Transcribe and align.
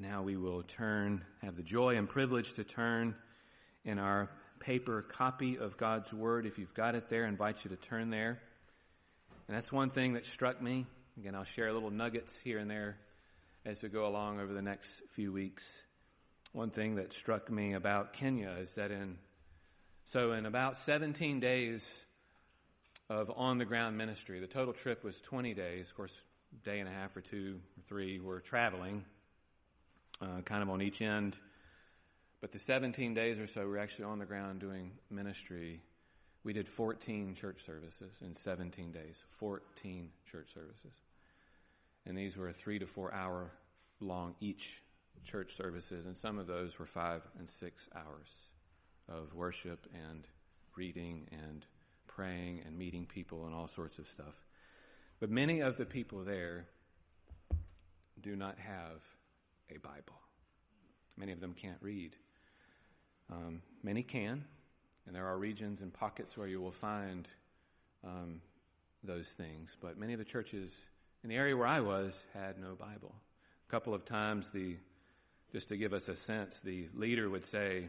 now 0.00 0.22
we 0.22 0.36
will 0.36 0.62
turn, 0.62 1.22
have 1.42 1.56
the 1.56 1.62
joy 1.62 1.96
and 1.96 2.08
privilege 2.08 2.54
to 2.54 2.64
turn 2.64 3.14
in 3.84 3.98
our 3.98 4.30
paper 4.58 5.02
copy 5.02 5.58
of 5.58 5.76
God's 5.76 6.10
Word. 6.10 6.46
If 6.46 6.58
you've 6.58 6.72
got 6.72 6.94
it 6.94 7.10
there, 7.10 7.26
I 7.26 7.28
invite 7.28 7.64
you 7.64 7.70
to 7.70 7.76
turn 7.76 8.08
there. 8.08 8.40
And 9.46 9.56
that's 9.56 9.70
one 9.70 9.90
thing 9.90 10.14
that 10.14 10.24
struck 10.24 10.62
me. 10.62 10.86
Again, 11.18 11.34
I'll 11.34 11.44
share 11.44 11.70
little 11.72 11.90
nuggets 11.90 12.32
here 12.42 12.58
and 12.58 12.70
there 12.70 12.96
as 13.66 13.82
we 13.82 13.90
go 13.90 14.06
along 14.06 14.40
over 14.40 14.54
the 14.54 14.62
next 14.62 14.88
few 15.10 15.32
weeks. 15.32 15.64
One 16.52 16.70
thing 16.70 16.94
that 16.94 17.12
struck 17.12 17.50
me 17.50 17.74
about 17.74 18.14
Kenya 18.14 18.56
is 18.60 18.74
that 18.76 18.90
in 18.90 19.18
so 20.06 20.32
in 20.32 20.46
about 20.46 20.78
17 20.78 21.40
days 21.40 21.82
of 23.10 23.30
on 23.36 23.58
the 23.58 23.64
ground 23.66 23.98
ministry, 23.98 24.40
the 24.40 24.46
total 24.46 24.72
trip 24.72 25.04
was 25.04 25.20
20 25.20 25.52
days. 25.52 25.88
Of 25.88 25.96
course, 25.96 26.12
day 26.64 26.80
and 26.80 26.88
a 26.88 26.92
half 26.92 27.14
or 27.16 27.20
two 27.20 27.60
or 27.76 27.82
three 27.86 28.18
were 28.18 28.40
traveling, 28.40 29.04
uh, 30.20 30.40
kind 30.44 30.62
of 30.62 30.70
on 30.70 30.82
each 30.82 31.02
end. 31.02 31.36
But 32.40 32.52
the 32.52 32.58
17 32.58 33.14
days 33.14 33.38
or 33.38 33.46
so 33.46 33.66
we're 33.66 33.78
actually 33.78 34.06
on 34.06 34.18
the 34.18 34.26
ground 34.26 34.60
doing 34.60 34.92
ministry. 35.10 35.82
We 36.42 36.52
did 36.52 36.68
14 36.68 37.34
church 37.34 37.64
services 37.66 38.12
in 38.22 38.34
17 38.34 38.92
days. 38.92 39.16
14 39.38 40.10
church 40.30 40.48
services. 40.54 40.94
And 42.06 42.16
these 42.16 42.36
were 42.36 42.52
three 42.52 42.78
to 42.78 42.86
four 42.86 43.12
hour 43.12 43.50
long 44.00 44.34
each 44.40 44.82
church 45.24 45.56
services, 45.56 46.06
and 46.06 46.16
some 46.16 46.38
of 46.38 46.46
those 46.46 46.78
were 46.78 46.86
five 46.86 47.22
and 47.38 47.48
six 47.48 47.88
hours 47.94 48.28
of 49.08 49.34
worship 49.34 49.86
and 49.92 50.26
reading 50.76 51.26
and 51.30 51.66
praying 52.06 52.62
and 52.66 52.78
meeting 52.78 53.06
people 53.06 53.46
and 53.46 53.54
all 53.54 53.68
sorts 53.68 53.98
of 53.98 54.06
stuff. 54.08 54.34
But 55.20 55.30
many 55.30 55.60
of 55.60 55.76
the 55.76 55.84
people 55.84 56.24
there 56.24 56.66
do 58.22 58.36
not 58.36 58.58
have 58.58 59.02
a 59.74 59.78
Bible. 59.78 60.20
Many 61.16 61.32
of 61.32 61.40
them 61.40 61.54
can't 61.54 61.78
read. 61.80 62.16
Um, 63.30 63.62
many 63.82 64.02
can, 64.02 64.44
and 65.06 65.14
there 65.14 65.26
are 65.26 65.38
regions 65.38 65.80
and 65.80 65.92
pockets 65.92 66.36
where 66.36 66.48
you 66.48 66.60
will 66.60 66.72
find 66.72 67.28
um, 68.04 68.40
those 69.04 69.26
things. 69.36 69.76
But 69.80 69.98
many 69.98 70.12
of 70.12 70.18
the 70.18 70.24
churches 70.24 70.70
in 71.22 71.30
the 71.30 71.36
area 71.36 71.56
where 71.56 71.66
I 71.66 71.80
was 71.80 72.14
had 72.34 72.58
no 72.58 72.74
Bible. 72.74 73.14
A 73.68 73.70
couple 73.70 73.94
of 73.94 74.04
times, 74.04 74.50
the 74.50 74.76
just 75.52 75.68
to 75.68 75.76
give 75.76 75.92
us 75.92 76.08
a 76.08 76.14
sense, 76.14 76.60
the 76.62 76.88
leader 76.94 77.28
would 77.28 77.44
say, 77.44 77.88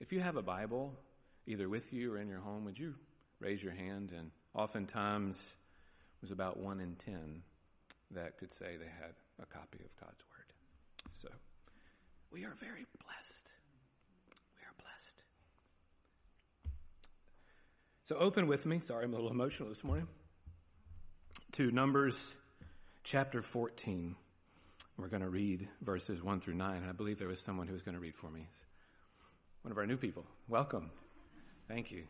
if 0.00 0.12
you 0.12 0.20
have 0.20 0.36
a 0.36 0.42
Bible, 0.42 0.92
either 1.46 1.68
with 1.68 1.92
you 1.92 2.12
or 2.14 2.18
in 2.18 2.28
your 2.28 2.38
home, 2.38 2.64
would 2.64 2.78
you 2.78 2.94
raise 3.40 3.62
your 3.62 3.72
hand? 3.72 4.12
And 4.16 4.30
oftentimes 4.54 5.36
it 5.36 6.22
was 6.22 6.30
about 6.30 6.58
one 6.58 6.80
in 6.80 6.94
ten 6.94 7.42
that 8.12 8.38
could 8.38 8.52
say 8.52 8.76
they 8.78 8.90
had 9.00 9.14
a 9.42 9.46
copy 9.46 9.78
of 9.84 10.00
God's 10.00 10.22
Word. 10.30 10.31
So 11.20 11.28
we 12.30 12.44
are 12.44 12.54
very 12.60 12.86
blessed. 13.00 13.48
We 14.56 14.62
are 14.66 14.74
blessed. 14.78 15.18
So 18.08 18.16
open 18.16 18.46
with 18.46 18.66
me. 18.66 18.80
Sorry, 18.86 19.04
I'm 19.04 19.12
a 19.12 19.16
little 19.16 19.30
emotional 19.30 19.68
this 19.68 19.84
morning. 19.84 20.08
To 21.52 21.70
Numbers 21.70 22.16
chapter 23.04 23.42
14. 23.42 24.16
We're 24.96 25.08
going 25.08 25.22
to 25.22 25.28
read 25.28 25.68
verses 25.80 26.22
1 26.22 26.40
through 26.40 26.54
9. 26.54 26.84
I 26.88 26.92
believe 26.92 27.18
there 27.18 27.28
was 27.28 27.40
someone 27.40 27.66
who 27.66 27.72
was 27.72 27.82
going 27.82 27.94
to 27.94 28.00
read 28.00 28.14
for 28.14 28.30
me. 28.30 28.46
One 29.62 29.72
of 29.72 29.78
our 29.78 29.86
new 29.86 29.96
people. 29.96 30.24
Welcome. 30.48 30.90
Thank 31.68 31.90
you. 31.90 32.04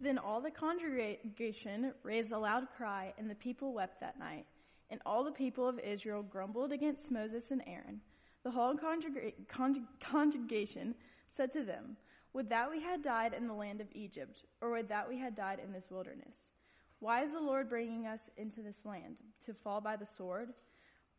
Then 0.00 0.18
all 0.18 0.40
the 0.40 0.50
congregation 0.50 1.92
raised 2.02 2.32
a 2.32 2.38
loud 2.38 2.66
cry, 2.76 3.14
and 3.18 3.30
the 3.30 3.34
people 3.34 3.72
wept 3.72 4.00
that 4.00 4.18
night. 4.18 4.46
And 4.90 5.00
all 5.06 5.24
the 5.24 5.32
people 5.32 5.66
of 5.66 5.78
Israel 5.78 6.22
grumbled 6.22 6.72
against 6.72 7.10
Moses 7.10 7.50
and 7.50 7.62
Aaron. 7.66 8.00
The 8.42 8.50
whole 8.50 8.76
congregation 8.76 10.94
said 11.34 11.52
to 11.52 11.64
them, 11.64 11.96
would 12.34 12.50
that 12.50 12.70
we 12.70 12.80
had 12.80 13.02
died 13.02 13.32
in 13.32 13.46
the 13.46 13.54
land 13.54 13.80
of 13.80 13.86
Egypt, 13.92 14.44
or 14.60 14.72
would 14.72 14.88
that 14.88 15.08
we 15.08 15.16
had 15.16 15.34
died 15.34 15.60
in 15.64 15.72
this 15.72 15.90
wilderness? 15.90 16.50
Why 16.98 17.22
is 17.22 17.32
the 17.32 17.40
Lord 17.40 17.68
bringing 17.68 18.06
us 18.06 18.28
into 18.36 18.60
this 18.60 18.84
land? 18.84 19.22
To 19.46 19.54
fall 19.54 19.80
by 19.80 19.96
the 19.96 20.04
sword? 20.04 20.50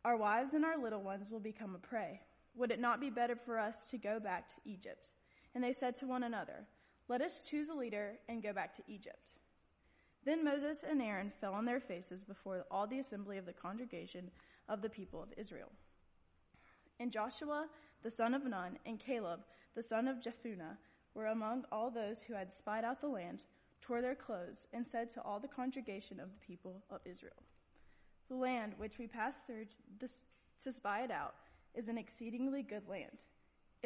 Our 0.04 0.16
wives 0.16 0.52
and 0.52 0.64
our 0.64 0.78
little 0.78 1.02
ones 1.02 1.30
will 1.30 1.40
become 1.40 1.74
a 1.74 1.78
prey. 1.78 2.20
Would 2.54 2.70
it 2.70 2.80
not 2.80 3.00
be 3.00 3.10
better 3.10 3.34
for 3.34 3.58
us 3.58 3.86
to 3.90 3.98
go 3.98 4.20
back 4.20 4.48
to 4.48 4.54
Egypt? 4.64 5.08
And 5.54 5.64
they 5.64 5.72
said 5.72 5.96
to 5.96 6.06
one 6.06 6.24
another, 6.24 6.66
Let 7.08 7.22
us 7.22 7.46
choose 7.48 7.68
a 7.68 7.74
leader 7.74 8.12
and 8.28 8.42
go 8.42 8.52
back 8.52 8.74
to 8.74 8.82
Egypt. 8.88 9.30
Then 10.24 10.44
Moses 10.44 10.84
and 10.88 11.00
Aaron 11.00 11.32
fell 11.40 11.54
on 11.54 11.64
their 11.64 11.78
faces 11.78 12.24
before 12.24 12.64
all 12.70 12.86
the 12.86 12.98
assembly 12.98 13.38
of 13.38 13.46
the 13.46 13.52
congregation 13.52 14.30
of 14.68 14.82
the 14.82 14.88
people 14.88 15.22
of 15.22 15.32
Israel. 15.36 15.70
And 16.98 17.12
Joshua, 17.12 17.68
the 18.02 18.10
son 18.10 18.34
of 18.34 18.44
Nun, 18.44 18.78
and 18.86 18.98
Caleb, 18.98 19.40
the 19.76 19.82
son 19.82 20.08
of 20.08 20.20
Jephunneh, 20.20 20.76
were 21.14 21.26
among 21.26 21.64
all 21.70 21.90
those 21.90 22.22
who 22.22 22.34
had 22.34 22.52
spied 22.52 22.84
out 22.84 23.00
the 23.00 23.06
land, 23.06 23.44
tore 23.80 24.02
their 24.02 24.16
clothes, 24.16 24.66
and 24.72 24.86
said 24.86 25.08
to 25.10 25.22
all 25.22 25.38
the 25.38 25.46
congregation 25.46 26.18
of 26.18 26.30
the 26.32 26.44
people 26.46 26.82
of 26.90 27.00
Israel, 27.04 27.42
The 28.28 28.34
land 28.34 28.74
which 28.78 28.98
we 28.98 29.06
passed 29.06 29.46
through 29.46 29.66
to 30.00 30.72
spy 30.72 31.04
it 31.04 31.10
out 31.12 31.34
is 31.74 31.88
an 31.88 31.98
exceedingly 31.98 32.62
good 32.62 32.88
land. 32.88 33.24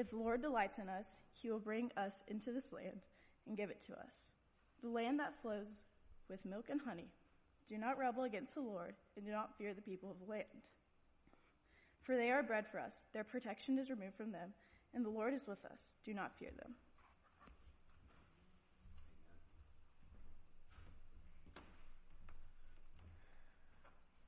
If 0.00 0.08
the 0.08 0.16
Lord 0.16 0.40
delights 0.40 0.78
in 0.78 0.88
us, 0.88 1.20
he 1.30 1.50
will 1.50 1.58
bring 1.58 1.90
us 1.98 2.24
into 2.26 2.52
this 2.52 2.72
land 2.72 3.02
and 3.46 3.54
give 3.54 3.68
it 3.68 3.82
to 3.86 3.92
us. 3.92 4.14
The 4.82 4.88
land 4.88 5.20
that 5.20 5.38
flows 5.42 5.82
with 6.30 6.42
milk 6.46 6.70
and 6.70 6.80
honey. 6.80 7.10
Do 7.68 7.76
not 7.76 7.98
rebel 7.98 8.24
against 8.24 8.54
the 8.54 8.62
Lord, 8.62 8.94
and 9.14 9.26
do 9.26 9.30
not 9.30 9.58
fear 9.58 9.74
the 9.74 9.82
people 9.82 10.10
of 10.10 10.16
the 10.18 10.30
land. 10.30 10.70
For 12.02 12.16
they 12.16 12.30
are 12.30 12.42
bread 12.42 12.66
for 12.66 12.78
us, 12.80 12.94
their 13.12 13.24
protection 13.24 13.78
is 13.78 13.90
removed 13.90 14.16
from 14.16 14.32
them, 14.32 14.54
and 14.94 15.04
the 15.04 15.10
Lord 15.10 15.34
is 15.34 15.46
with 15.46 15.62
us. 15.66 15.96
Do 16.02 16.14
not 16.14 16.32
fear 16.38 16.50
them. 16.58 16.72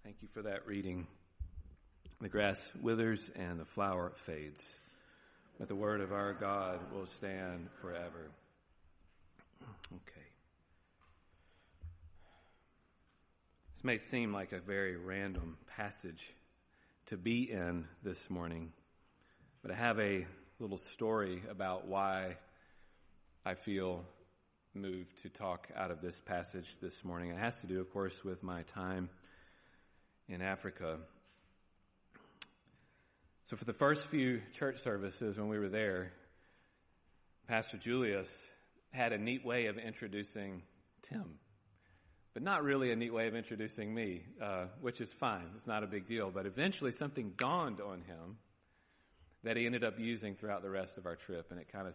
Thank 0.04 0.16
you 0.20 0.28
for 0.34 0.42
that 0.42 0.66
reading. 0.66 1.06
The 2.20 2.28
grass 2.28 2.60
withers 2.82 3.30
and 3.34 3.58
the 3.58 3.64
flower 3.64 4.12
fades, 4.16 4.62
but 5.58 5.68
the 5.68 5.74
word 5.74 6.00
of 6.00 6.12
our 6.12 6.32
God 6.32 6.80
will 6.92 7.06
stand 7.06 7.68
forever. 7.80 8.30
Okay. 9.92 10.26
This 13.74 13.84
may 13.84 13.98
seem 13.98 14.32
like 14.32 14.52
a 14.52 14.60
very 14.60 14.96
random 14.96 15.56
passage 15.76 16.30
to 17.06 17.16
be 17.16 17.50
in 17.50 17.86
this 18.02 18.30
morning, 18.30 18.72
but 19.62 19.70
I 19.70 19.74
have 19.74 19.98
a 19.98 20.26
little 20.58 20.78
story 20.78 21.42
about 21.50 21.86
why 21.86 22.36
I 23.44 23.54
feel 23.54 24.04
moved 24.74 25.20
to 25.22 25.28
talk 25.28 25.68
out 25.76 25.90
of 25.90 26.00
this 26.00 26.18
passage 26.24 26.76
this 26.80 27.04
morning. 27.04 27.30
It 27.30 27.38
has 27.38 27.60
to 27.60 27.66
do, 27.66 27.80
of 27.80 27.92
course, 27.92 28.24
with 28.24 28.42
my 28.42 28.62
time 28.62 29.10
in 30.28 30.40
Africa. 30.40 30.98
So, 33.52 33.56
for 33.58 33.66
the 33.66 33.74
first 33.74 34.06
few 34.06 34.40
church 34.54 34.78
services 34.78 35.36
when 35.36 35.48
we 35.48 35.58
were 35.58 35.68
there, 35.68 36.10
Pastor 37.46 37.76
Julius 37.76 38.34
had 38.92 39.12
a 39.12 39.18
neat 39.18 39.44
way 39.44 39.66
of 39.66 39.76
introducing 39.76 40.62
Tim, 41.02 41.34
but 42.32 42.42
not 42.42 42.64
really 42.64 42.92
a 42.92 42.96
neat 42.96 43.12
way 43.12 43.28
of 43.28 43.34
introducing 43.34 43.92
me, 43.92 44.22
uh, 44.40 44.68
which 44.80 45.02
is 45.02 45.12
fine. 45.12 45.44
It's 45.54 45.66
not 45.66 45.84
a 45.84 45.86
big 45.86 46.06
deal. 46.06 46.30
But 46.30 46.46
eventually, 46.46 46.92
something 46.92 47.34
dawned 47.36 47.82
on 47.82 48.00
him 48.00 48.38
that 49.44 49.58
he 49.58 49.66
ended 49.66 49.84
up 49.84 49.98
using 49.98 50.34
throughout 50.34 50.62
the 50.62 50.70
rest 50.70 50.96
of 50.96 51.04
our 51.04 51.16
trip, 51.16 51.50
and 51.50 51.60
it 51.60 51.70
kind 51.70 51.86
of 51.86 51.94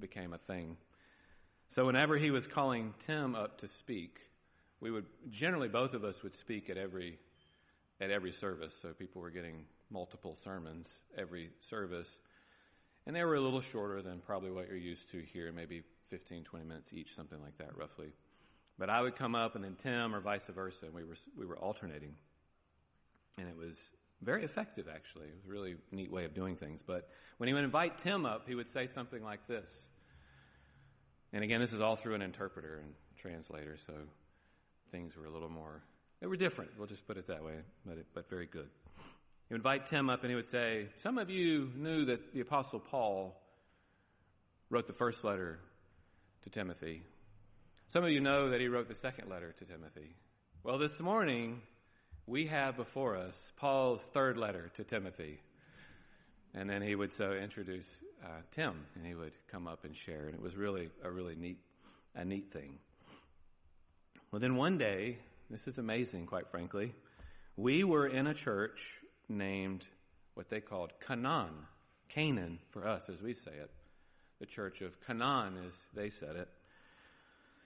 became 0.00 0.32
a 0.32 0.38
thing. 0.38 0.76
So, 1.68 1.86
whenever 1.86 2.18
he 2.18 2.32
was 2.32 2.48
calling 2.48 2.94
Tim 3.06 3.36
up 3.36 3.60
to 3.60 3.68
speak, 3.68 4.18
we 4.80 4.90
would 4.90 5.06
generally 5.30 5.68
both 5.68 5.94
of 5.94 6.02
us 6.02 6.20
would 6.24 6.34
speak 6.34 6.68
at 6.68 6.76
every 6.76 7.16
at 8.00 8.10
every 8.10 8.32
service, 8.32 8.74
so 8.82 8.88
people 8.88 9.22
were 9.22 9.30
getting 9.30 9.66
multiple 9.90 10.36
sermons 10.42 10.88
every 11.16 11.50
service. 11.70 12.08
And 13.06 13.14
they 13.14 13.22
were 13.24 13.36
a 13.36 13.40
little 13.40 13.60
shorter 13.60 14.02
than 14.02 14.20
probably 14.20 14.50
what 14.50 14.68
you're 14.68 14.76
used 14.76 15.10
to 15.12 15.22
here, 15.32 15.52
maybe 15.52 15.82
15, 16.10 16.44
20 16.44 16.64
minutes 16.64 16.92
each, 16.92 17.14
something 17.14 17.40
like 17.40 17.56
that, 17.58 17.76
roughly. 17.76 18.08
But 18.78 18.90
I 18.90 19.00
would 19.00 19.16
come 19.16 19.34
up, 19.34 19.54
and 19.54 19.64
then 19.64 19.76
Tim, 19.76 20.14
or 20.14 20.20
vice 20.20 20.42
versa, 20.54 20.86
and 20.86 20.94
we 20.94 21.04
were 21.04 21.16
we 21.38 21.46
were 21.46 21.56
alternating, 21.56 22.14
and 23.38 23.48
it 23.48 23.56
was 23.56 23.74
very 24.20 24.44
effective. 24.44 24.86
Actually, 24.92 25.26
it 25.26 25.34
was 25.34 25.46
a 25.46 25.50
really 25.50 25.76
neat 25.92 26.12
way 26.12 26.24
of 26.26 26.34
doing 26.34 26.56
things. 26.56 26.80
But 26.86 27.08
when 27.38 27.46
he 27.46 27.54
would 27.54 27.64
invite 27.64 27.98
Tim 27.98 28.26
up, 28.26 28.46
he 28.46 28.54
would 28.54 28.68
say 28.68 28.86
something 28.86 29.22
like 29.22 29.46
this. 29.46 29.70
And 31.32 31.42
again, 31.42 31.60
this 31.60 31.72
is 31.72 31.80
all 31.80 31.96
through 31.96 32.14
an 32.14 32.22
interpreter 32.22 32.82
and 32.82 32.92
translator, 33.18 33.78
so 33.86 33.94
things 34.92 35.16
were 35.16 35.26
a 35.26 35.30
little 35.30 35.48
more 35.48 35.82
they 36.20 36.26
were 36.26 36.36
different, 36.36 36.70
we'll 36.78 36.86
just 36.86 37.06
put 37.06 37.18
it 37.18 37.26
that 37.28 37.44
way, 37.44 37.54
but, 37.84 37.98
it, 37.98 38.06
but 38.14 38.28
very 38.30 38.46
good. 38.46 38.68
You 39.48 39.54
invite 39.54 39.86
Tim 39.86 40.10
up 40.10 40.22
and 40.22 40.30
he 40.30 40.34
would 40.34 40.50
say, 40.50 40.88
Some 41.04 41.18
of 41.18 41.30
you 41.30 41.70
knew 41.76 42.06
that 42.06 42.32
the 42.34 42.40
Apostle 42.40 42.80
Paul 42.80 43.40
wrote 44.70 44.88
the 44.88 44.92
first 44.92 45.22
letter 45.22 45.60
to 46.42 46.50
Timothy. 46.50 47.02
Some 47.92 48.02
of 48.02 48.10
you 48.10 48.20
know 48.20 48.50
that 48.50 48.60
he 48.60 48.66
wrote 48.66 48.88
the 48.88 48.96
second 48.96 49.30
letter 49.30 49.54
to 49.56 49.64
Timothy. 49.64 50.16
Well, 50.64 50.78
this 50.78 50.98
morning 50.98 51.60
we 52.26 52.48
have 52.48 52.76
before 52.76 53.16
us 53.16 53.36
Paul's 53.56 54.02
third 54.12 54.36
letter 54.36 54.72
to 54.74 54.82
Timothy. 54.82 55.38
And 56.52 56.68
then 56.68 56.82
he 56.82 56.96
would 56.96 57.12
so 57.12 57.30
introduce 57.30 57.86
uh, 58.24 58.40
Tim, 58.50 58.74
and 58.96 59.06
he 59.06 59.14
would 59.14 59.32
come 59.52 59.68
up 59.68 59.84
and 59.84 59.94
share. 59.94 60.26
And 60.26 60.34
it 60.34 60.42
was 60.42 60.56
really 60.56 60.90
a 61.04 61.10
really 61.10 61.36
neat, 61.36 61.58
a 62.16 62.24
neat 62.24 62.52
thing. 62.52 62.78
Well, 64.32 64.40
then 64.40 64.56
one 64.56 64.76
day, 64.76 65.18
this 65.50 65.68
is 65.68 65.78
amazing, 65.78 66.26
quite 66.26 66.50
frankly. 66.50 66.94
We 67.56 67.84
were 67.84 68.08
in 68.08 68.26
a 68.26 68.34
church 68.34 68.80
named 69.28 69.86
what 70.34 70.48
they 70.50 70.60
called 70.60 70.92
Canaan, 71.06 71.54
Canaan 72.08 72.58
for 72.70 72.86
us 72.86 73.02
as 73.08 73.20
we 73.20 73.34
say 73.34 73.52
it. 73.52 73.70
The 74.38 74.46
church 74.46 74.82
of 74.82 74.92
Canaan, 75.06 75.56
as 75.66 75.72
they 75.94 76.10
said 76.10 76.36
it. 76.36 76.48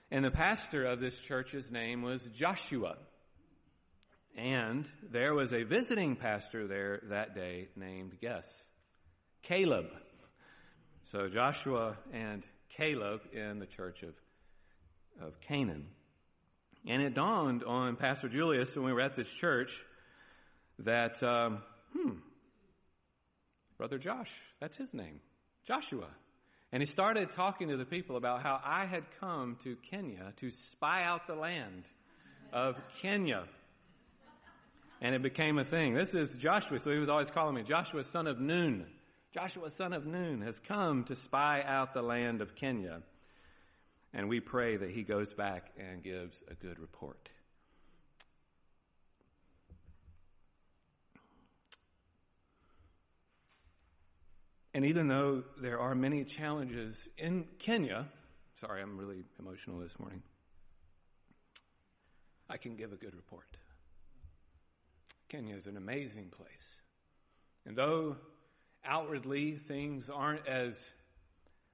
And 0.09 0.25
the 0.25 0.31
pastor 0.31 0.85
of 0.85 0.99
this 0.99 1.17
church's 1.27 1.69
name 1.69 2.01
was 2.01 2.21
Joshua. 2.35 2.95
And 4.37 4.85
there 5.11 5.33
was 5.33 5.53
a 5.53 5.63
visiting 5.63 6.15
pastor 6.15 6.67
there 6.67 7.01
that 7.09 7.35
day 7.35 7.67
named, 7.75 8.17
guess, 8.21 8.45
Caleb. 9.43 9.87
So 11.11 11.27
Joshua 11.27 11.97
and 12.13 12.45
Caleb 12.77 13.21
in 13.33 13.59
the 13.59 13.65
church 13.65 14.03
of, 14.03 14.13
of 15.21 15.33
Canaan. 15.41 15.87
And 16.87 17.01
it 17.01 17.13
dawned 17.13 17.63
on 17.63 17.97
Pastor 17.97 18.29
Julius 18.29 18.75
when 18.75 18.85
we 18.85 18.93
were 18.93 19.01
at 19.01 19.15
this 19.15 19.27
church 19.27 19.83
that, 20.85 21.21
um, 21.23 21.61
hmm, 21.93 22.11
Brother 23.77 23.97
Josh, 23.97 24.31
that's 24.59 24.77
his 24.77 24.93
name, 24.93 25.19
Joshua. 25.65 26.07
And 26.71 26.81
he 26.81 26.87
started 26.87 27.31
talking 27.31 27.67
to 27.69 27.77
the 27.77 27.85
people 27.85 28.15
about 28.15 28.41
how 28.41 28.59
I 28.63 28.85
had 28.85 29.03
come 29.19 29.57
to 29.63 29.75
Kenya 29.89 30.33
to 30.37 30.51
spy 30.71 31.03
out 31.03 31.27
the 31.27 31.35
land 31.35 31.83
of 32.53 32.75
Kenya. 33.01 33.43
And 35.01 35.15
it 35.15 35.21
became 35.21 35.57
a 35.57 35.65
thing. 35.65 35.95
This 35.95 36.13
is 36.13 36.35
Joshua, 36.35 36.79
so 36.79 36.91
he 36.91 36.99
was 36.99 37.09
always 37.09 37.31
calling 37.31 37.55
me 37.55 37.63
Joshua, 37.63 38.03
son 38.03 38.27
of 38.27 38.39
Nun. 38.39 38.85
Joshua, 39.33 39.69
son 39.71 39.93
of 39.93 40.05
Nun, 40.05 40.41
has 40.41 40.59
come 40.67 41.03
to 41.05 41.15
spy 41.15 41.63
out 41.65 41.93
the 41.93 42.01
land 42.01 42.41
of 42.41 42.55
Kenya. 42.55 43.01
And 44.13 44.29
we 44.29 44.39
pray 44.39 44.77
that 44.77 44.91
he 44.91 45.03
goes 45.03 45.33
back 45.33 45.71
and 45.77 46.03
gives 46.03 46.35
a 46.49 46.53
good 46.53 46.79
report. 46.79 47.29
And 54.73 54.85
even 54.85 55.07
though 55.07 55.43
there 55.61 55.79
are 55.79 55.93
many 55.93 56.23
challenges 56.23 56.95
in 57.17 57.45
Kenya, 57.59 58.07
sorry, 58.59 58.81
I'm 58.81 58.97
really 58.97 59.23
emotional 59.39 59.79
this 59.79 59.97
morning, 59.99 60.21
I 62.49 62.57
can 62.57 62.75
give 62.75 62.93
a 62.93 62.95
good 62.95 63.15
report. 63.15 63.47
Kenya 65.29 65.55
is 65.55 65.67
an 65.67 65.77
amazing 65.77 66.29
place. 66.29 66.47
And 67.65 67.75
though 67.75 68.15
outwardly 68.83 69.55
things 69.55 70.09
aren't 70.09 70.47
as 70.47 70.77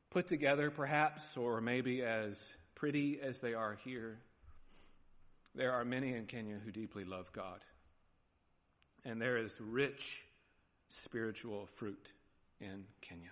put 0.09 0.27
together, 0.27 0.71
perhaps, 0.71 1.23
or 1.37 1.61
maybe 1.61 2.01
as 2.01 2.35
pretty 2.75 3.19
as 3.21 3.39
they 3.39 3.53
are 3.53 3.77
here, 3.83 4.19
there 5.55 5.71
are 5.71 5.85
many 5.85 6.13
in 6.13 6.25
Kenya 6.25 6.59
who 6.63 6.71
deeply 6.71 7.03
love 7.03 7.31
God. 7.33 7.59
And 9.05 9.21
there 9.21 9.37
is 9.37 9.51
rich 9.59 10.21
spiritual 11.03 11.67
fruit 11.77 12.07
in 12.59 12.85
Kenya. 13.01 13.31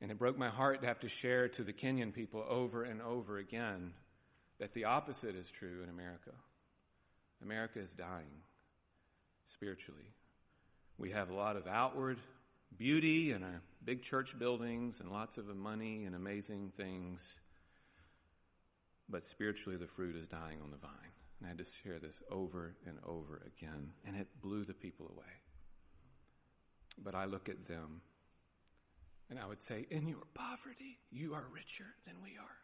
And 0.00 0.10
it 0.10 0.18
broke 0.18 0.36
my 0.36 0.48
heart 0.48 0.80
to 0.80 0.86
have 0.88 1.00
to 1.00 1.08
share 1.08 1.48
to 1.48 1.62
the 1.62 1.72
Kenyan 1.72 2.12
people 2.12 2.44
over 2.48 2.82
and 2.82 3.00
over 3.00 3.38
again 3.38 3.92
that 4.58 4.74
the 4.74 4.84
opposite 4.84 5.36
is 5.36 5.46
true 5.58 5.82
in 5.82 5.90
America. 5.90 6.32
America 7.42 7.78
is 7.80 7.90
dying 7.92 8.42
spiritually. 9.54 10.12
We 10.98 11.10
have 11.10 11.30
a 11.30 11.34
lot 11.34 11.56
of 11.56 11.66
outward 11.66 12.18
beauty 12.78 13.32
and 13.32 13.44
our 13.44 13.60
big 13.84 14.02
church 14.02 14.36
buildings 14.38 15.00
and 15.00 15.10
lots 15.10 15.36
of 15.36 15.46
money 15.54 16.04
and 16.04 16.14
amazing 16.14 16.72
things. 16.76 17.20
But 19.08 19.24
spiritually, 19.26 19.76
the 19.76 19.86
fruit 19.86 20.16
is 20.16 20.26
dying 20.26 20.58
on 20.62 20.70
the 20.70 20.76
vine. 20.76 21.12
And 21.38 21.46
I 21.46 21.48
had 21.48 21.58
to 21.58 21.64
share 21.82 21.98
this 21.98 22.14
over 22.30 22.74
and 22.86 22.98
over 23.04 23.42
again, 23.46 23.90
and 24.06 24.16
it 24.16 24.28
blew 24.40 24.64
the 24.64 24.74
people 24.74 25.10
away. 25.14 25.41
But 26.98 27.14
I 27.14 27.24
look 27.24 27.48
at 27.48 27.66
them 27.66 28.02
and 29.30 29.38
I 29.38 29.46
would 29.46 29.62
say, 29.62 29.86
In 29.90 30.06
your 30.08 30.24
poverty, 30.34 30.98
you 31.10 31.34
are 31.34 31.44
richer 31.54 31.86
than 32.06 32.16
we 32.22 32.36
are. 32.38 32.62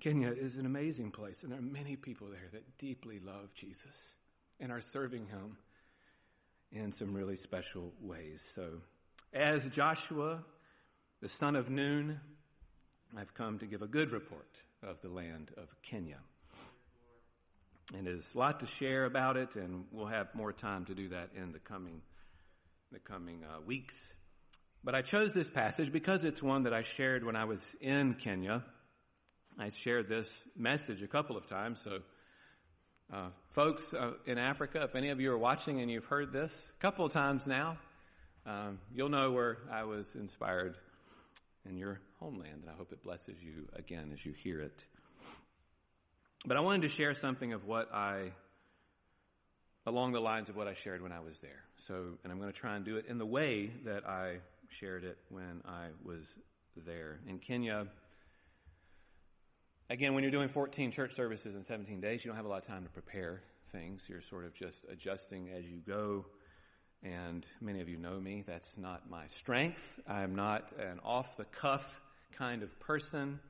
Kenya 0.00 0.30
is 0.30 0.56
an 0.56 0.66
amazing 0.66 1.10
place, 1.10 1.36
and 1.42 1.50
there 1.50 1.58
are 1.58 1.62
many 1.62 1.96
people 1.96 2.28
there 2.28 2.48
that 2.52 2.78
deeply 2.78 3.18
love 3.18 3.52
Jesus 3.54 4.14
and 4.60 4.70
are 4.70 4.80
serving 4.80 5.26
him 5.26 5.56
in 6.72 6.92
some 6.92 7.12
really 7.12 7.36
special 7.36 7.92
ways. 8.00 8.40
So, 8.54 8.80
as 9.34 9.64
Joshua, 9.66 10.44
the 11.20 11.28
son 11.28 11.56
of 11.56 11.68
Nun, 11.68 12.20
I've 13.16 13.34
come 13.34 13.58
to 13.58 13.66
give 13.66 13.82
a 13.82 13.88
good 13.88 14.12
report 14.12 14.48
of 14.82 15.00
the 15.02 15.08
land 15.08 15.50
of 15.56 15.68
Kenya. 15.82 16.18
And 17.92 18.06
there's 18.06 18.24
a 18.34 18.38
lot 18.38 18.60
to 18.60 18.66
share 18.66 19.04
about 19.04 19.36
it, 19.36 19.56
and 19.56 19.84
we'll 19.90 20.06
have 20.06 20.34
more 20.34 20.52
time 20.52 20.84
to 20.86 20.94
do 20.94 21.08
that 21.08 21.30
in 21.34 21.52
the 21.52 21.58
coming, 21.58 22.00
the 22.92 23.00
coming 23.00 23.42
uh, 23.42 23.60
weeks. 23.62 23.94
But 24.84 24.94
I 24.94 25.02
chose 25.02 25.34
this 25.34 25.50
passage 25.50 25.92
because 25.92 26.22
it's 26.24 26.42
one 26.42 26.62
that 26.62 26.72
I 26.72 26.82
shared 26.82 27.24
when 27.24 27.36
I 27.36 27.44
was 27.44 27.60
in 27.80 28.14
Kenya. 28.14 28.64
I 29.58 29.70
shared 29.70 30.08
this 30.08 30.28
message 30.56 31.02
a 31.02 31.08
couple 31.08 31.36
of 31.36 31.48
times, 31.48 31.80
so 31.82 31.98
uh, 33.12 33.30
folks 33.54 33.92
uh, 33.92 34.12
in 34.24 34.38
Africa, 34.38 34.82
if 34.84 34.94
any 34.94 35.10
of 35.10 35.20
you 35.20 35.32
are 35.32 35.38
watching 35.38 35.80
and 35.80 35.90
you've 35.90 36.04
heard 36.04 36.32
this 36.32 36.52
a 36.78 36.80
couple 36.80 37.04
of 37.04 37.12
times 37.12 37.44
now, 37.44 37.76
um, 38.46 38.78
you'll 38.94 39.08
know 39.08 39.32
where 39.32 39.58
I 39.70 39.82
was 39.82 40.06
inspired 40.14 40.76
in 41.68 41.76
your 41.76 42.00
homeland, 42.20 42.62
and 42.62 42.70
I 42.70 42.74
hope 42.74 42.92
it 42.92 43.02
blesses 43.02 43.36
you 43.42 43.68
again 43.74 44.10
as 44.12 44.24
you 44.24 44.32
hear 44.32 44.60
it. 44.60 44.84
But 46.46 46.56
I 46.56 46.60
wanted 46.60 46.82
to 46.82 46.88
share 46.88 47.12
something 47.12 47.52
of 47.52 47.66
what 47.66 47.92
I, 47.92 48.32
along 49.86 50.12
the 50.12 50.20
lines 50.20 50.48
of 50.48 50.56
what 50.56 50.68
I 50.68 50.74
shared 50.74 51.02
when 51.02 51.12
I 51.12 51.20
was 51.20 51.38
there. 51.42 51.62
So, 51.86 52.18
and 52.24 52.32
I'm 52.32 52.38
going 52.38 52.50
to 52.50 52.58
try 52.58 52.76
and 52.76 52.84
do 52.84 52.96
it 52.96 53.06
in 53.08 53.18
the 53.18 53.26
way 53.26 53.70
that 53.84 54.08
I 54.08 54.38
shared 54.68 55.04
it 55.04 55.18
when 55.28 55.60
I 55.66 55.88
was 56.02 56.24
there. 56.86 57.20
In 57.28 57.40
Kenya, 57.40 57.86
again, 59.90 60.14
when 60.14 60.22
you're 60.22 60.32
doing 60.32 60.48
14 60.48 60.92
church 60.92 61.14
services 61.14 61.54
in 61.54 61.62
17 61.62 62.00
days, 62.00 62.24
you 62.24 62.30
don't 62.30 62.36
have 62.36 62.46
a 62.46 62.48
lot 62.48 62.62
of 62.62 62.66
time 62.66 62.84
to 62.84 62.90
prepare 62.90 63.42
things. 63.70 64.00
You're 64.08 64.22
sort 64.30 64.46
of 64.46 64.54
just 64.54 64.86
adjusting 64.90 65.50
as 65.50 65.66
you 65.66 65.80
go. 65.86 66.24
And 67.02 67.44
many 67.60 67.82
of 67.82 67.88
you 67.88 67.98
know 67.98 68.18
me. 68.18 68.44
That's 68.46 68.78
not 68.78 69.10
my 69.10 69.26
strength. 69.38 69.82
I'm 70.06 70.34
not 70.34 70.72
an 70.78 71.00
off 71.04 71.36
the 71.36 71.44
cuff 71.44 71.84
kind 72.38 72.62
of 72.62 72.80
person 72.80 73.40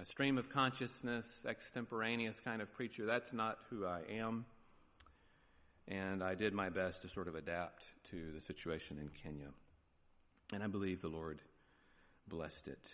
a 0.00 0.04
stream 0.04 0.38
of 0.38 0.48
consciousness, 0.50 1.26
extemporaneous 1.48 2.38
kind 2.44 2.62
of 2.62 2.72
preacher. 2.74 3.04
That's 3.04 3.32
not 3.32 3.58
who 3.68 3.84
I 3.84 4.00
am. 4.10 4.44
And 5.88 6.22
I 6.22 6.34
did 6.34 6.52
my 6.52 6.68
best 6.68 7.02
to 7.02 7.08
sort 7.08 7.28
of 7.28 7.34
adapt 7.34 7.82
to 8.10 8.32
the 8.32 8.40
situation 8.40 8.98
in 8.98 9.10
Kenya. 9.22 9.48
And 10.52 10.62
I 10.62 10.66
believe 10.66 11.02
the 11.02 11.08
Lord 11.08 11.40
blessed 12.28 12.68
it. 12.68 12.86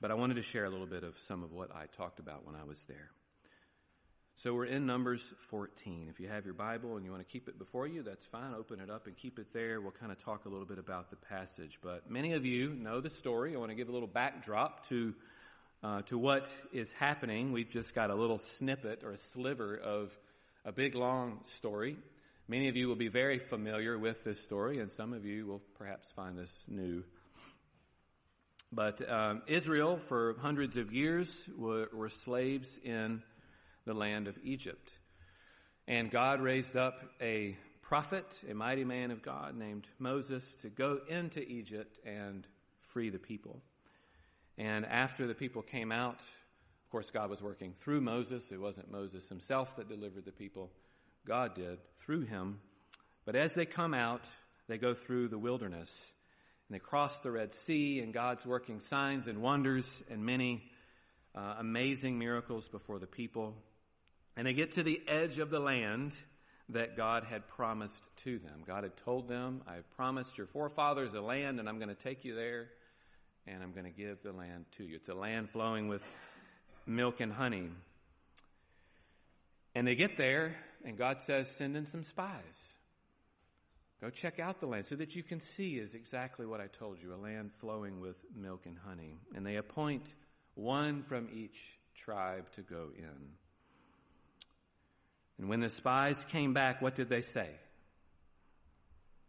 But 0.00 0.10
I 0.10 0.14
wanted 0.14 0.34
to 0.34 0.42
share 0.42 0.64
a 0.64 0.70
little 0.70 0.86
bit 0.86 1.04
of 1.04 1.14
some 1.26 1.42
of 1.42 1.52
what 1.52 1.74
I 1.74 1.86
talked 1.96 2.18
about 2.18 2.46
when 2.46 2.54
I 2.54 2.64
was 2.64 2.78
there. 2.86 3.10
So 4.44 4.54
we're 4.54 4.66
in 4.66 4.86
Numbers 4.86 5.34
14. 5.50 6.06
If 6.08 6.20
you 6.20 6.28
have 6.28 6.44
your 6.44 6.54
Bible 6.54 6.94
and 6.94 7.04
you 7.04 7.10
want 7.10 7.26
to 7.26 7.32
keep 7.32 7.48
it 7.48 7.58
before 7.58 7.88
you, 7.88 8.04
that's 8.04 8.24
fine. 8.26 8.54
Open 8.54 8.78
it 8.78 8.88
up 8.88 9.08
and 9.08 9.16
keep 9.16 9.36
it 9.40 9.48
there. 9.52 9.80
We'll 9.80 9.90
kind 9.90 10.12
of 10.12 10.22
talk 10.22 10.44
a 10.44 10.48
little 10.48 10.64
bit 10.64 10.78
about 10.78 11.10
the 11.10 11.16
passage. 11.16 11.76
But 11.82 12.08
many 12.08 12.34
of 12.34 12.44
you 12.44 12.72
know 12.74 13.00
the 13.00 13.10
story. 13.10 13.56
I 13.56 13.58
want 13.58 13.72
to 13.72 13.74
give 13.74 13.88
a 13.88 13.92
little 13.92 14.06
backdrop 14.06 14.88
to 14.90 15.12
uh, 15.82 16.02
to 16.02 16.16
what 16.16 16.46
is 16.72 16.88
happening. 16.92 17.50
We've 17.50 17.68
just 17.68 17.96
got 17.96 18.10
a 18.10 18.14
little 18.14 18.38
snippet 18.38 19.02
or 19.02 19.10
a 19.10 19.18
sliver 19.18 19.76
of 19.76 20.16
a 20.64 20.70
big 20.70 20.94
long 20.94 21.40
story. 21.56 21.96
Many 22.46 22.68
of 22.68 22.76
you 22.76 22.86
will 22.86 22.94
be 22.94 23.08
very 23.08 23.40
familiar 23.40 23.98
with 23.98 24.22
this 24.22 24.40
story, 24.44 24.78
and 24.78 24.88
some 24.92 25.14
of 25.14 25.24
you 25.24 25.46
will 25.46 25.62
perhaps 25.76 26.06
find 26.14 26.38
this 26.38 26.52
new. 26.68 27.02
But 28.70 29.02
um, 29.10 29.42
Israel, 29.48 29.98
for 30.06 30.36
hundreds 30.38 30.76
of 30.76 30.92
years, 30.92 31.28
were, 31.56 31.88
were 31.92 32.10
slaves 32.10 32.68
in 32.84 33.20
the 33.88 33.94
land 33.94 34.28
of 34.28 34.36
Egypt. 34.44 34.92
And 35.86 36.10
God 36.10 36.42
raised 36.42 36.76
up 36.76 37.00
a 37.22 37.56
prophet, 37.80 38.26
a 38.48 38.52
mighty 38.52 38.84
man 38.84 39.10
of 39.10 39.22
God 39.22 39.56
named 39.56 39.86
Moses, 39.98 40.44
to 40.60 40.68
go 40.68 40.98
into 41.08 41.40
Egypt 41.40 41.98
and 42.04 42.46
free 42.92 43.08
the 43.08 43.18
people. 43.18 43.62
And 44.58 44.84
after 44.84 45.26
the 45.26 45.34
people 45.34 45.62
came 45.62 45.90
out, 45.90 46.18
of 46.18 46.90
course, 46.92 47.10
God 47.10 47.30
was 47.30 47.40
working 47.40 47.72
through 47.80 48.02
Moses. 48.02 48.44
It 48.52 48.60
wasn't 48.60 48.92
Moses 48.92 49.26
himself 49.26 49.74
that 49.76 49.88
delivered 49.88 50.26
the 50.26 50.32
people, 50.32 50.70
God 51.26 51.54
did 51.54 51.78
through 52.04 52.26
him. 52.26 52.60
But 53.24 53.36
as 53.36 53.54
they 53.54 53.64
come 53.64 53.94
out, 53.94 54.22
they 54.68 54.76
go 54.76 54.92
through 54.92 55.28
the 55.28 55.38
wilderness 55.38 55.88
and 56.68 56.74
they 56.74 56.78
cross 56.78 57.18
the 57.20 57.30
Red 57.30 57.54
Sea, 57.54 58.00
and 58.00 58.12
God's 58.12 58.44
working 58.44 58.80
signs 58.90 59.26
and 59.26 59.40
wonders, 59.40 59.86
and 60.10 60.26
many 60.26 60.62
uh, 61.34 61.54
amazing 61.60 62.18
miracles 62.18 62.68
before 62.68 62.98
the 62.98 63.06
people. 63.06 63.54
And 64.38 64.46
they 64.46 64.52
get 64.52 64.74
to 64.74 64.84
the 64.84 65.02
edge 65.08 65.40
of 65.40 65.50
the 65.50 65.58
land 65.58 66.14
that 66.68 66.96
God 66.96 67.24
had 67.24 67.48
promised 67.48 68.08
to 68.22 68.38
them. 68.38 68.62
God 68.64 68.84
had 68.84 68.96
told 68.98 69.26
them, 69.26 69.62
I 69.66 69.78
promised 69.96 70.38
your 70.38 70.46
forefathers 70.46 71.12
a 71.14 71.20
land, 71.20 71.58
and 71.58 71.68
I'm 71.68 71.78
going 71.78 71.88
to 71.88 71.96
take 71.96 72.24
you 72.24 72.36
there, 72.36 72.68
and 73.48 73.64
I'm 73.64 73.72
going 73.72 73.86
to 73.86 73.90
give 73.90 74.22
the 74.22 74.30
land 74.30 74.66
to 74.76 74.84
you. 74.84 74.94
It's 74.94 75.08
a 75.08 75.14
land 75.14 75.50
flowing 75.50 75.88
with 75.88 76.02
milk 76.86 77.18
and 77.18 77.32
honey. 77.32 77.68
And 79.74 79.84
they 79.84 79.96
get 79.96 80.16
there, 80.16 80.54
and 80.84 80.96
God 80.96 81.18
says, 81.26 81.48
Send 81.50 81.76
in 81.76 81.86
some 81.86 82.04
spies. 82.04 82.62
Go 84.00 84.08
check 84.08 84.38
out 84.38 84.60
the 84.60 84.66
land 84.66 84.86
so 84.86 84.94
that 84.94 85.16
you 85.16 85.24
can 85.24 85.40
see 85.56 85.78
is 85.78 85.94
exactly 85.94 86.46
what 86.46 86.60
I 86.60 86.68
told 86.78 86.98
you 87.02 87.12
a 87.12 87.16
land 87.16 87.50
flowing 87.60 88.00
with 88.00 88.14
milk 88.36 88.66
and 88.66 88.76
honey. 88.86 89.18
And 89.34 89.44
they 89.44 89.56
appoint 89.56 90.04
one 90.54 91.02
from 91.08 91.28
each 91.34 91.56
tribe 92.04 92.44
to 92.54 92.62
go 92.62 92.90
in. 92.96 93.32
And 95.38 95.48
when 95.48 95.60
the 95.60 95.68
spies 95.68 96.22
came 96.30 96.52
back, 96.52 96.82
what 96.82 96.96
did 96.96 97.08
they 97.08 97.20
say? 97.22 97.48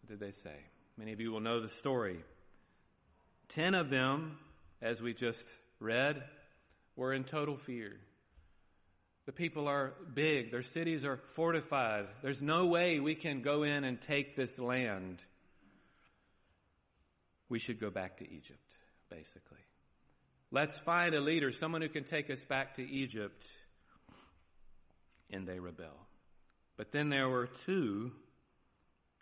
What 0.02 0.10
did 0.10 0.20
they 0.20 0.32
say? 0.32 0.56
Many 0.98 1.14
of 1.14 1.20
you 1.20 1.32
will 1.32 1.40
know 1.40 1.62
the 1.62 1.70
story. 1.70 2.20
Ten 3.50 3.76
of 3.76 3.90
them, 3.90 4.38
as 4.82 5.02
we 5.02 5.14
just 5.14 5.46
read, 5.80 6.24
were 6.96 7.14
in 7.14 7.24
total 7.24 7.58
fear. 7.58 7.94
The 9.26 9.32
people 9.32 9.68
are 9.68 9.94
big, 10.14 10.52
their 10.52 10.64
cities 10.64 11.06
are 11.06 11.20
fortified. 11.36 12.08
There's 12.24 12.42
no 12.42 12.66
way 12.66 13.00
we 13.00 13.14
can 13.14 13.44
go 13.44 13.62
in 13.62 13.84
and 13.84 14.02
take 14.02 14.36
this 14.36 14.58
land. 14.58 15.22
We 17.48 17.60
should 17.60 17.80
go 17.80 17.92
back 17.92 18.18
to 18.18 18.24
Egypt, 18.24 18.74
basically. 19.10 19.60
Let's 20.52 20.78
find 20.80 21.14
a 21.14 21.22
leader, 21.22 21.52
someone 21.52 21.82
who 21.84 21.90
can 21.90 22.06
take 22.06 22.32
us 22.32 22.44
back 22.44 22.76
to 22.78 22.82
Egypt. 22.82 23.46
And 25.30 25.48
they 25.48 25.60
rebel. 25.60 26.08
But 26.78 26.92
then 26.92 27.10
there 27.10 27.30
were 27.30 27.48
two 27.48 28.12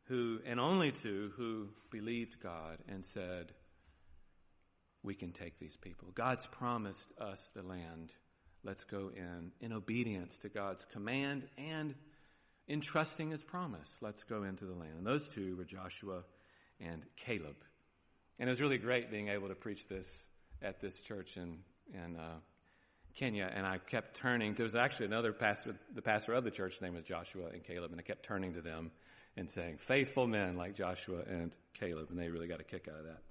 who, 0.08 0.40
and 0.46 0.60
only 0.60 0.92
two, 0.92 1.32
who 1.36 1.68
believed 1.92 2.42
God 2.42 2.78
and 2.88 3.04
said, 3.14 3.52
We 5.04 5.16
can 5.16 5.32
take 5.32 5.60
these 5.60 5.76
people. 5.76 6.10
God's 6.16 6.48
promised 6.48 7.14
us 7.20 7.42
the 7.56 7.64
land. 7.64 8.12
Let's 8.64 8.84
go 8.84 9.12
in 9.16 9.52
in 9.60 9.74
obedience 9.74 10.38
to 10.40 10.50
God's 10.50 10.86
command 10.92 11.44
and 11.58 11.94
in 12.68 12.82
trusting 12.82 13.32
his 13.32 13.44
promise. 13.44 13.90
Let's 14.02 14.24
go 14.24 14.44
into 14.44 14.66
the 14.66 14.74
land. 14.74 14.94
And 14.98 15.08
those 15.08 15.28
two 15.28 15.56
were 15.58 15.66
Joshua 15.66 16.24
and 16.80 17.04
Caleb. 17.16 17.56
And 18.40 18.50
it 18.50 18.52
was 18.52 18.62
really 18.62 18.78
great 18.78 19.10
being 19.10 19.30
able 19.30 19.48
to 19.48 19.56
preach 19.56 19.88
this 19.88 20.08
at 20.62 20.82
this 20.82 21.00
church 21.02 21.38
in, 21.38 21.60
in 21.94 22.16
uh, 22.16 22.40
Kenya, 23.18 23.52
and 23.54 23.66
I 23.66 23.80
kept 23.80 24.16
turning. 24.16 24.54
There 24.54 24.64
was 24.64 24.76
actually 24.76 25.08
another 25.08 25.34
pastor, 25.34 25.76
the 25.96 26.02
pastor 26.02 26.34
of 26.34 26.44
the 26.44 26.52
church, 26.52 26.80
name 26.82 26.94
was 26.94 27.04
Joshua 27.04 27.48
and 27.52 27.64
Caleb, 27.64 27.92
and 27.92 28.00
I 28.00 28.04
kept 28.04 28.24
turning 28.24 28.54
to 28.54 28.62
them 28.62 28.92
and 29.36 29.50
saying, 29.50 29.80
faithful 29.88 30.28
men 30.28 30.56
like 30.56 30.76
Joshua 30.76 31.22
and 31.28 31.52
Caleb, 31.80 32.08
and 32.10 32.20
they 32.20 32.30
really 32.30 32.48
got 32.48 32.60
a 32.60 32.64
kick 32.64 32.88
out 32.88 33.00
of 33.00 33.06
that. 33.06 33.22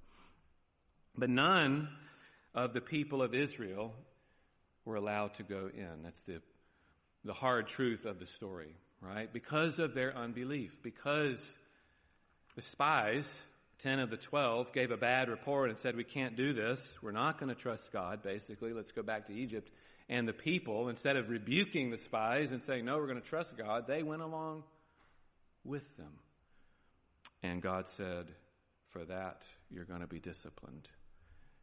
But 1.17 1.29
none 1.29 1.87
of 2.53 2.73
the 2.73 2.81
people 2.81 3.21
of 3.21 3.33
Israel 3.33 3.93
were 4.83 4.95
allowed 4.95 5.35
to 5.35 5.43
go 5.43 5.69
in. 5.73 6.03
That's 6.03 6.21
the, 6.23 6.41
the 7.23 7.33
hard 7.33 7.67
truth 7.67 8.05
of 8.05 8.19
the 8.19 8.27
story, 8.27 8.75
right? 9.01 9.31
Because 9.31 9.79
of 9.79 9.93
their 9.93 10.15
unbelief, 10.15 10.75
because 10.83 11.39
the 12.55 12.61
spies 12.61 13.27
10 13.79 13.99
of 13.99 14.09
the 14.09 14.17
12 14.17 14.73
gave 14.73 14.91
a 14.91 14.97
bad 14.97 15.29
report 15.29 15.69
and 15.69 15.77
said, 15.79 15.95
We 15.95 16.03
can't 16.03 16.35
do 16.35 16.53
this. 16.53 16.81
We're 17.01 17.11
not 17.11 17.39
going 17.39 17.53
to 17.53 17.61
trust 17.61 17.91
God, 17.91 18.23
basically. 18.23 18.73
Let's 18.73 18.91
go 18.91 19.03
back 19.03 19.27
to 19.27 19.33
Egypt. 19.33 19.69
And 20.09 20.27
the 20.27 20.33
people, 20.33 20.89
instead 20.89 21.17
of 21.17 21.29
rebuking 21.29 21.91
the 21.91 21.97
spies 21.97 22.51
and 22.51 22.63
saying, 22.63 22.85
No, 22.85 22.97
we're 22.97 23.07
going 23.07 23.21
to 23.21 23.27
trust 23.27 23.55
God, 23.57 23.85
they 23.87 24.03
went 24.03 24.21
along 24.21 24.63
with 25.63 25.83
them. 25.97 26.13
And 27.43 27.61
God 27.61 27.85
said, 27.97 28.25
For 28.91 29.05
that, 29.05 29.41
you're 29.69 29.85
going 29.85 30.01
to 30.01 30.07
be 30.07 30.19
disciplined, 30.19 30.87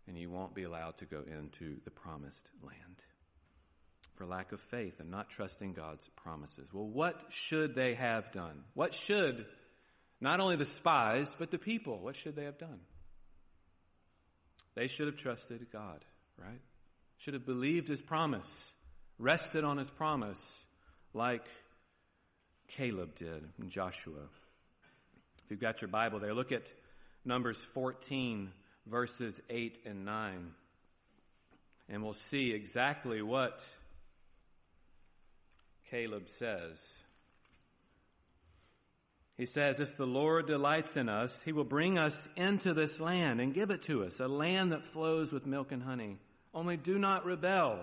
and 0.07 0.17
you 0.17 0.31
won't 0.31 0.55
be 0.55 0.65
allowed 0.65 0.99
to 0.99 1.07
go 1.07 1.23
into 1.27 1.77
the 1.85 1.91
promised 1.91 2.51
land 2.63 2.97
for 4.17 4.27
lack 4.27 4.53
of 4.53 4.61
faith 4.71 5.01
and 5.01 5.11
not 5.11 5.31
trusting 5.31 5.73
God's 5.73 6.09
promises. 6.17 6.69
Well, 6.73 6.87
what 6.87 7.21
should 7.31 7.75
they 7.75 7.95
have 7.95 8.31
done? 8.33 8.63
What 8.75 8.95
should 8.95 9.47
not 10.21 10.41
only 10.41 10.57
the 10.57 10.65
spies, 10.65 11.35
but 11.39 11.51
the 11.51 11.59
people. 11.59 11.99
What 11.99 12.17
should 12.17 12.37
they 12.37 12.45
have 12.45 12.59
done? 12.59 12.81
They 14.75 14.87
should 14.87 15.07
have 15.07 15.17
trusted 15.17 15.67
God, 15.73 16.05
right? 16.39 16.61
Should 17.19 17.35
have 17.35 17.47
believed 17.47 17.89
his 17.89 18.01
promise, 18.01 18.51
rested 19.19 19.65
on 19.65 19.79
his 19.79 19.91
promise, 19.91 20.39
like 21.13 21.45
Caleb 22.69 23.15
did 23.17 23.49
and 23.61 23.71
Joshua. 23.71 24.29
If 25.45 25.51
you've 25.51 25.61
got 25.61 25.81
your 25.81 25.89
Bible 25.89 26.19
there, 26.19 26.35
look 26.35 26.53
at 26.53 26.65
Numbers 27.25 27.59
14, 27.75 28.51
verses 28.87 29.41
8 29.49 29.79
and 29.87 30.05
9. 30.05 30.53
And 31.89 32.03
we'll 32.03 32.17
see 32.31 32.53
exactly 32.53 33.23
what 33.23 33.61
Caleb 35.91 36.25
says. 36.39 36.79
He 39.37 39.47
says, 39.47 39.81
If 39.81 39.97
the 39.97 40.07
Lord 40.07 40.47
delights 40.47 40.97
in 40.97 41.09
us, 41.09 41.37
he 41.45 41.53
will 41.53 41.65
bring 41.65 41.99
us 41.99 42.17
into 42.37 42.73
this 42.73 43.01
land 43.01 43.41
and 43.41 43.55
give 43.55 43.71
it 43.71 43.83
to 43.83 44.05
us, 44.05 44.21
a 44.21 44.29
land 44.29 44.73
that 44.73 44.85
flows 44.85 45.33
with 45.33 45.47
milk 45.47 45.73
and 45.73 45.83
honey. 45.83 46.19
Only 46.55 46.77
do 46.77 46.99
not 46.99 47.27
rebel 47.27 47.81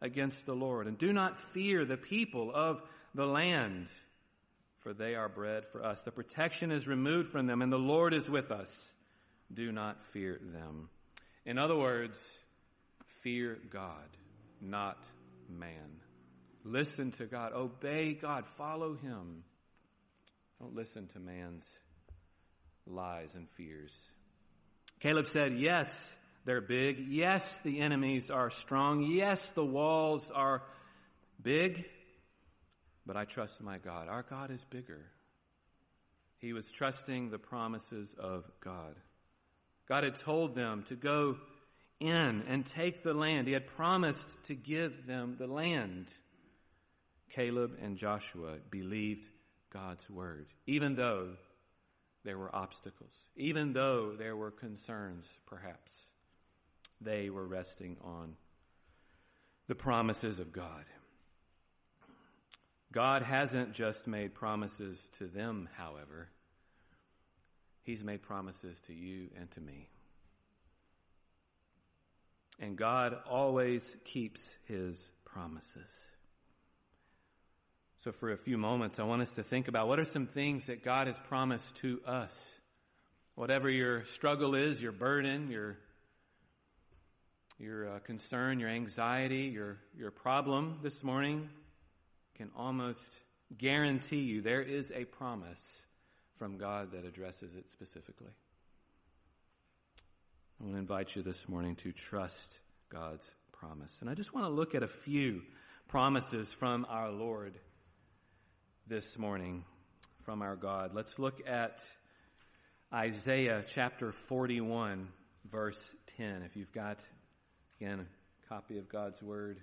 against 0.00 0.46
the 0.46 0.54
Lord, 0.54 0.86
and 0.86 0.96
do 0.96 1.12
not 1.12 1.40
fear 1.52 1.84
the 1.84 1.96
people 1.96 2.52
of 2.54 2.80
the 3.14 3.26
land, 3.26 3.88
for 4.80 4.94
they 4.94 5.14
are 5.14 5.28
bread 5.28 5.64
for 5.72 5.84
us. 5.84 6.00
The 6.02 6.12
protection 6.12 6.70
is 6.70 6.86
removed 6.86 7.30
from 7.30 7.46
them, 7.46 7.62
and 7.62 7.72
the 7.72 7.76
Lord 7.76 8.14
is 8.14 8.30
with 8.30 8.50
us. 8.50 8.70
Do 9.52 9.72
not 9.72 9.96
fear 10.12 10.38
them. 10.40 10.88
In 11.44 11.58
other 11.58 11.76
words, 11.76 12.18
fear 13.22 13.58
God, 13.70 14.08
not 14.60 14.98
man. 15.48 16.00
Listen 16.64 17.10
to 17.12 17.26
God, 17.26 17.52
obey 17.52 18.14
God, 18.14 18.44
follow 18.56 18.94
Him. 18.94 19.42
Don't 20.60 20.76
listen 20.76 21.08
to 21.14 21.18
man's 21.18 21.64
lies 22.86 23.34
and 23.34 23.48
fears. 23.56 23.92
Caleb 25.00 25.26
said, 25.28 25.58
Yes, 25.58 26.14
they're 26.44 26.60
big. 26.60 26.98
Yes, 27.08 27.48
the 27.64 27.80
enemies 27.80 28.30
are 28.30 28.50
strong. 28.50 29.02
Yes, 29.02 29.48
the 29.50 29.64
walls 29.64 30.30
are 30.34 30.62
big. 31.42 31.86
But 33.06 33.16
I 33.16 33.24
trust 33.24 33.60
my 33.62 33.78
God. 33.78 34.08
Our 34.08 34.22
God 34.22 34.50
is 34.50 34.62
bigger. 34.68 35.06
He 36.38 36.52
was 36.52 36.70
trusting 36.70 37.30
the 37.30 37.38
promises 37.38 38.14
of 38.18 38.44
God. 38.62 38.96
God 39.88 40.04
had 40.04 40.16
told 40.16 40.54
them 40.54 40.84
to 40.88 40.94
go 40.94 41.36
in 42.00 42.44
and 42.46 42.66
take 42.66 43.02
the 43.02 43.14
land. 43.14 43.46
He 43.46 43.54
had 43.54 43.66
promised 43.66 44.28
to 44.44 44.54
give 44.54 45.06
them 45.06 45.36
the 45.38 45.46
land. 45.46 46.06
Caleb 47.30 47.78
and 47.82 47.96
Joshua 47.96 48.56
believed 48.70 49.28
God's 49.72 50.08
word, 50.10 50.46
even 50.66 50.96
though 50.96 51.28
there 52.24 52.38
were 52.38 52.54
obstacles, 52.54 53.12
even 53.36 53.72
though 53.72 54.14
there 54.16 54.36
were 54.36 54.50
concerns, 54.50 55.26
perhaps. 55.46 55.92
They 57.00 57.30
were 57.30 57.46
resting 57.46 57.96
on 58.02 58.34
the 59.68 59.74
promises 59.74 60.38
of 60.38 60.52
God. 60.52 60.84
God 62.92 63.22
hasn't 63.22 63.72
just 63.72 64.06
made 64.06 64.34
promises 64.34 64.98
to 65.18 65.26
them, 65.26 65.68
however, 65.76 66.28
He's 67.82 68.04
made 68.04 68.22
promises 68.22 68.78
to 68.86 68.92
you 68.92 69.28
and 69.38 69.50
to 69.52 69.60
me. 69.60 69.88
And 72.58 72.76
God 72.76 73.16
always 73.28 73.96
keeps 74.04 74.44
His 74.66 75.10
promises. 75.24 75.90
So, 78.02 78.12
for 78.12 78.32
a 78.32 78.36
few 78.38 78.56
moments, 78.56 78.98
I 78.98 79.02
want 79.02 79.20
us 79.20 79.32
to 79.32 79.42
think 79.42 79.68
about 79.68 79.86
what 79.86 80.00
are 80.00 80.06
some 80.06 80.26
things 80.26 80.64
that 80.66 80.82
God 80.82 81.06
has 81.06 81.18
promised 81.28 81.74
to 81.76 82.00
us. 82.06 82.32
Whatever 83.34 83.68
your 83.68 84.06
struggle 84.06 84.54
is, 84.54 84.80
your 84.80 84.92
burden, 84.92 85.50
your, 85.50 85.76
your 87.58 87.90
uh, 87.90 87.98
concern, 87.98 88.58
your 88.58 88.70
anxiety, 88.70 89.50
your, 89.52 89.76
your 89.98 90.10
problem 90.10 90.78
this 90.82 91.02
morning, 91.02 91.50
can 92.36 92.50
almost 92.56 93.06
guarantee 93.58 94.20
you 94.20 94.40
there 94.40 94.62
is 94.62 94.90
a 94.92 95.04
promise 95.04 95.60
from 96.38 96.56
God 96.56 96.92
that 96.92 97.04
addresses 97.04 97.54
it 97.54 97.70
specifically. 97.70 98.32
I 100.58 100.64
want 100.64 100.74
to 100.76 100.78
invite 100.78 101.14
you 101.16 101.22
this 101.22 101.46
morning 101.50 101.76
to 101.76 101.92
trust 101.92 102.60
God's 102.88 103.34
promise. 103.52 103.94
And 104.00 104.08
I 104.08 104.14
just 104.14 104.32
want 104.32 104.46
to 104.46 104.50
look 104.50 104.74
at 104.74 104.82
a 104.82 104.88
few 104.88 105.42
promises 105.86 106.48
from 106.48 106.86
our 106.88 107.10
Lord 107.10 107.58
this 108.90 109.16
morning 109.16 109.64
from 110.24 110.42
our 110.42 110.56
God. 110.56 110.90
Let's 110.92 111.16
look 111.16 111.46
at 111.46 111.80
Isaiah 112.92 113.62
chapter 113.72 114.10
41, 114.10 115.06
verse 115.48 115.78
10. 116.16 116.42
If 116.42 116.56
you've 116.56 116.72
got, 116.72 116.98
again, 117.80 118.00
a 118.00 118.48
copy 118.48 118.78
of 118.78 118.88
God's 118.88 119.22
Word. 119.22 119.60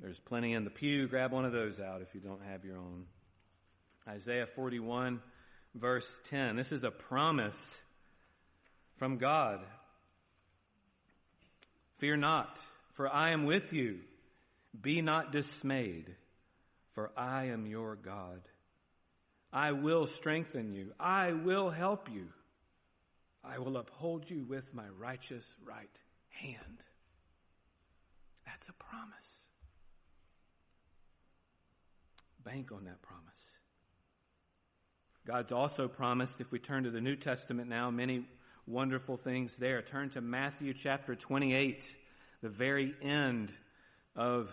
There's 0.00 0.18
plenty 0.18 0.54
in 0.54 0.64
the 0.64 0.70
pew. 0.70 1.08
Grab 1.08 1.30
one 1.30 1.44
of 1.44 1.52
those 1.52 1.78
out 1.78 2.00
if 2.00 2.14
you 2.14 2.22
don't 2.22 2.40
have 2.50 2.64
your 2.64 2.78
own. 2.78 3.04
Isaiah 4.08 4.46
41, 4.56 5.20
verse 5.74 6.08
10. 6.30 6.56
This 6.56 6.72
is 6.72 6.84
a 6.84 6.90
promise 6.90 7.60
from 8.96 9.18
God. 9.18 9.60
Fear 11.98 12.16
not, 12.16 12.56
for 12.94 13.12
I 13.12 13.32
am 13.32 13.44
with 13.44 13.74
you. 13.74 13.98
Be 14.80 15.02
not 15.02 15.32
dismayed, 15.32 16.06
for 16.94 17.10
I 17.16 17.46
am 17.46 17.66
your 17.66 17.96
God. 17.96 18.40
I 19.52 19.72
will 19.72 20.06
strengthen 20.06 20.72
you. 20.72 20.92
I 20.98 21.32
will 21.32 21.70
help 21.70 22.08
you. 22.10 22.28
I 23.44 23.58
will 23.58 23.76
uphold 23.76 24.30
you 24.30 24.44
with 24.48 24.72
my 24.72 24.88
righteous 24.98 25.44
right 25.64 26.00
hand. 26.30 26.82
That's 28.46 28.68
a 28.68 28.72
promise. 28.72 29.42
Bank 32.44 32.72
on 32.72 32.84
that 32.84 33.02
promise. 33.02 33.22
God's 35.26 35.52
also 35.52 35.86
promised, 35.86 36.40
if 36.40 36.50
we 36.50 36.58
turn 36.58 36.84
to 36.84 36.90
the 36.90 37.00
New 37.00 37.14
Testament 37.14 37.68
now, 37.68 37.90
many 37.90 38.26
wonderful 38.66 39.16
things 39.16 39.52
there. 39.58 39.80
Turn 39.82 40.10
to 40.10 40.20
Matthew 40.20 40.74
chapter 40.74 41.14
28, 41.14 41.84
the 42.42 42.48
very 42.48 42.94
end 43.02 43.50
of 44.16 44.50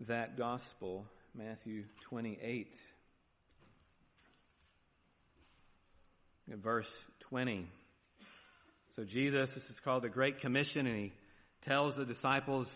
that 0.00 0.36
gospel, 0.36 1.06
Matthew 1.34 1.84
28. 2.08 2.74
Verse 6.48 6.90
20. 7.30 7.66
So 8.94 9.04
Jesus, 9.04 9.52
this 9.52 9.68
is 9.68 9.80
called 9.80 10.04
the 10.04 10.08
Great 10.08 10.40
Commission, 10.40 10.86
and 10.86 10.96
he 10.96 11.12
tells 11.62 11.96
the 11.96 12.04
disciples, 12.04 12.68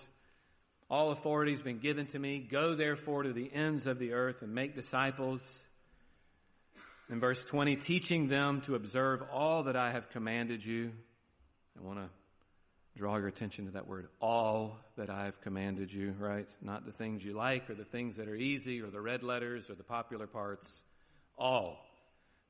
All 0.91 1.12
authority 1.12 1.53
has 1.53 1.62
been 1.62 1.79
given 1.79 2.07
to 2.09 2.19
me. 2.19 2.47
Go 2.50 2.75
therefore 2.75 3.23
to 3.23 3.33
the 3.33 3.50
ends 3.53 3.87
of 3.87 3.99
the 3.99 4.12
earth 4.12 4.43
and 4.43 4.53
make 4.53 4.75
disciples. 4.75 5.41
In 7.09 7.21
verse 7.21 7.43
20, 7.45 7.77
teaching 7.77 8.29
them 8.29 8.61
to 8.62 8.75
observe 8.75 9.23
all 9.33 9.65
that 9.65 9.77
I 9.77 9.93
have 9.93 10.11
commanded 10.11 10.65
you. 10.65 10.93
I 11.79 11.85
want 11.85 11.99
to 11.99 12.09
draw 12.97 13.17
your 13.17 13.29
attention 13.29 13.67
to 13.67 13.73
that 13.73 13.87
word, 13.87 14.09
all 14.21 14.77
that 14.97 15.11
I 15.11 15.25
have 15.25 15.41
commanded 15.41 15.93
you, 15.93 16.15
right? 16.19 16.47
Not 16.61 16.85
the 16.87 16.93
things 16.93 17.25
you 17.25 17.35
like 17.35 17.71
or 17.71 17.75
the 17.75 17.85
things 17.85 18.17
that 18.17 18.29
are 18.29 18.37
easy 18.37 18.81
or 18.81 18.91
the 18.91 19.01
red 19.01 19.23
letters 19.23 19.71
or 19.71 19.75
the 19.75 19.83
popular 19.83 20.27
parts. 20.27 20.67
All 21.39 21.79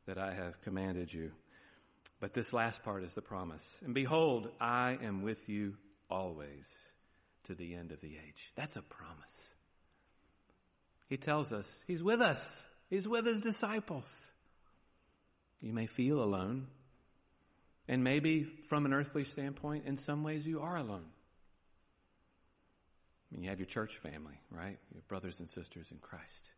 that 0.06 0.18
I 0.18 0.34
have 0.34 0.60
commanded 0.62 1.12
you. 1.12 1.30
But 2.20 2.34
this 2.34 2.52
last 2.52 2.82
part 2.82 3.04
is 3.04 3.14
the 3.14 3.22
promise. 3.22 3.62
And 3.84 3.94
behold, 3.94 4.48
I 4.60 4.98
am 5.02 5.22
with 5.22 5.48
you 5.48 5.74
always 6.10 6.68
to 7.44 7.54
the 7.54 7.74
end 7.74 7.92
of 7.92 8.00
the 8.00 8.08
age. 8.08 8.52
That's 8.56 8.76
a 8.76 8.82
promise. 8.82 9.36
He 11.08 11.16
tells 11.16 11.52
us 11.52 11.66
He's 11.86 12.02
with 12.02 12.20
us, 12.20 12.40
He's 12.88 13.08
with 13.08 13.26
His 13.26 13.40
disciples. 13.40 14.06
You 15.60 15.72
may 15.72 15.86
feel 15.86 16.22
alone. 16.22 16.66
And 17.90 18.04
maybe 18.04 18.44
from 18.68 18.86
an 18.86 18.94
earthly 18.94 19.24
standpoint, 19.24 19.84
in 19.84 19.98
some 19.98 20.22
ways 20.22 20.46
you 20.46 20.60
are 20.60 20.76
alone. 20.76 21.06
I 23.26 23.34
mean, 23.34 23.42
you 23.42 23.50
have 23.50 23.58
your 23.58 23.66
church 23.66 23.96
family, 23.96 24.40
right? 24.52 24.78
Your 24.94 25.02
brothers 25.08 25.40
and 25.40 25.48
sisters 25.48 25.88
in 25.90 25.98
Christ. 25.98 26.50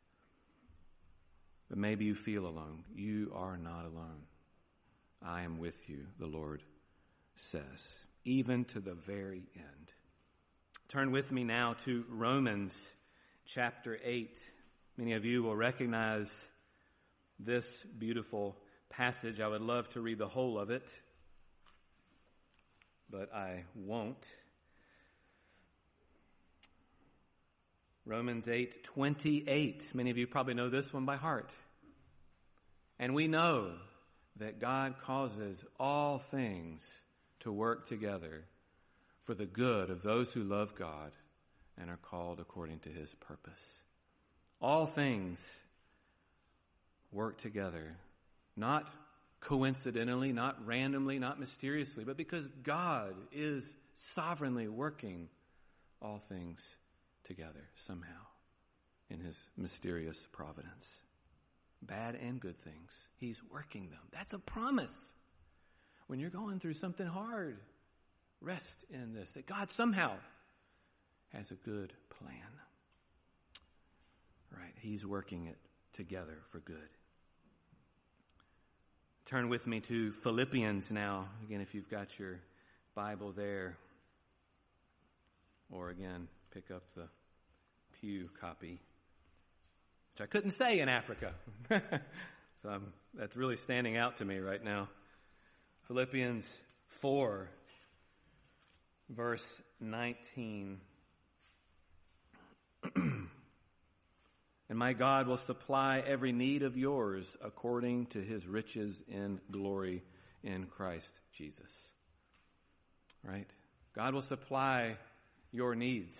But 1.70 1.78
maybe 1.78 2.04
you 2.04 2.14
feel 2.14 2.46
alone. 2.46 2.84
You 2.94 3.32
are 3.34 3.56
not 3.56 3.86
alone. 3.86 4.26
I 5.22 5.44
am 5.44 5.58
with 5.58 5.88
you, 5.88 6.00
the 6.18 6.26
Lord 6.26 6.62
says, 7.36 7.62
even 8.26 8.66
to 8.66 8.80
the 8.80 8.92
very 8.92 9.42
end. 9.56 9.92
Turn 10.90 11.12
with 11.12 11.32
me 11.32 11.44
now 11.44 11.76
to 11.86 12.04
Romans 12.10 12.74
chapter 13.46 13.98
8. 14.04 14.38
Many 14.98 15.14
of 15.14 15.24
you 15.24 15.42
will 15.42 15.56
recognize 15.56 16.30
this 17.38 17.66
beautiful 17.98 18.54
passage. 18.90 19.40
I 19.40 19.48
would 19.48 19.62
love 19.62 19.88
to 19.90 20.02
read 20.02 20.18
the 20.18 20.28
whole 20.28 20.58
of 20.58 20.68
it, 20.68 20.86
but 23.12 23.32
I 23.34 23.64
won't. 23.76 24.26
Romans 28.06 28.48
8 28.48 28.82
28. 28.82 29.94
Many 29.94 30.10
of 30.10 30.16
you 30.16 30.26
probably 30.26 30.54
know 30.54 30.70
this 30.70 30.92
one 30.92 31.04
by 31.04 31.16
heart. 31.16 31.52
And 32.98 33.14
we 33.14 33.28
know 33.28 33.72
that 34.36 34.60
God 34.60 34.94
causes 35.04 35.62
all 35.78 36.18
things 36.18 36.82
to 37.40 37.52
work 37.52 37.86
together 37.86 38.44
for 39.24 39.34
the 39.34 39.46
good 39.46 39.90
of 39.90 40.02
those 40.02 40.32
who 40.32 40.42
love 40.42 40.74
God 40.74 41.12
and 41.78 41.90
are 41.90 41.98
called 41.98 42.40
according 42.40 42.80
to 42.80 42.88
his 42.88 43.14
purpose. 43.20 43.60
All 44.60 44.86
things 44.86 45.38
work 47.12 47.38
together, 47.38 47.96
not 48.56 48.88
coincidentally, 49.42 50.32
not 50.32 50.64
randomly, 50.66 51.18
not 51.18 51.38
mysteriously, 51.38 52.04
but 52.04 52.16
because 52.16 52.46
God 52.62 53.14
is 53.32 53.64
sovereignly 54.14 54.68
working 54.68 55.28
all 56.00 56.22
things 56.28 56.76
together 57.24 57.68
somehow 57.86 58.08
in 59.10 59.20
his 59.20 59.36
mysterious 59.56 60.18
providence. 60.32 60.86
Bad 61.82 62.14
and 62.14 62.40
good 62.40 62.58
things. 62.60 62.90
He's 63.18 63.40
working 63.50 63.90
them. 63.90 64.00
That's 64.12 64.32
a 64.32 64.38
promise. 64.38 65.12
When 66.06 66.20
you're 66.20 66.30
going 66.30 66.60
through 66.60 66.74
something 66.74 67.06
hard, 67.06 67.58
rest 68.40 68.84
in 68.90 69.12
this 69.12 69.32
that 69.32 69.46
God 69.46 69.70
somehow 69.72 70.12
has 71.32 71.50
a 71.50 71.54
good 71.54 71.92
plan. 72.18 72.36
Right? 74.56 74.74
He's 74.80 75.04
working 75.04 75.46
it 75.46 75.58
together 75.92 76.38
for 76.50 76.60
good. 76.60 76.88
Turn 79.24 79.48
with 79.48 79.66
me 79.66 79.80
to 79.80 80.12
Philippians 80.12 80.90
now. 80.90 81.28
Again, 81.44 81.60
if 81.60 81.74
you've 81.74 81.88
got 81.88 82.18
your 82.18 82.40
Bible 82.94 83.32
there. 83.32 83.76
Or 85.70 85.90
again, 85.90 86.28
pick 86.52 86.70
up 86.70 86.82
the 86.96 87.08
Pew 88.00 88.28
copy, 88.40 88.80
which 90.12 90.20
I 90.20 90.26
couldn't 90.26 90.50
say 90.50 90.80
in 90.80 90.88
Africa. 90.88 91.32
so 91.70 92.68
I'm, 92.68 92.92
that's 93.14 93.36
really 93.36 93.56
standing 93.56 93.96
out 93.96 94.16
to 94.18 94.24
me 94.24 94.38
right 94.38 94.62
now. 94.62 94.88
Philippians 95.86 96.44
4, 97.00 97.48
verse 99.08 99.62
19. 99.80 100.80
My 104.78 104.92
God 104.92 105.26
will 105.26 105.38
supply 105.38 106.02
every 106.06 106.32
need 106.32 106.62
of 106.62 106.76
yours 106.76 107.26
according 107.42 108.06
to 108.06 108.20
his 108.20 108.46
riches 108.46 108.94
in 109.08 109.40
glory 109.50 110.02
in 110.42 110.66
Christ 110.66 111.10
Jesus. 111.36 111.70
Right? 113.24 113.48
God 113.94 114.14
will 114.14 114.22
supply 114.22 114.96
your 115.52 115.74
needs 115.74 116.16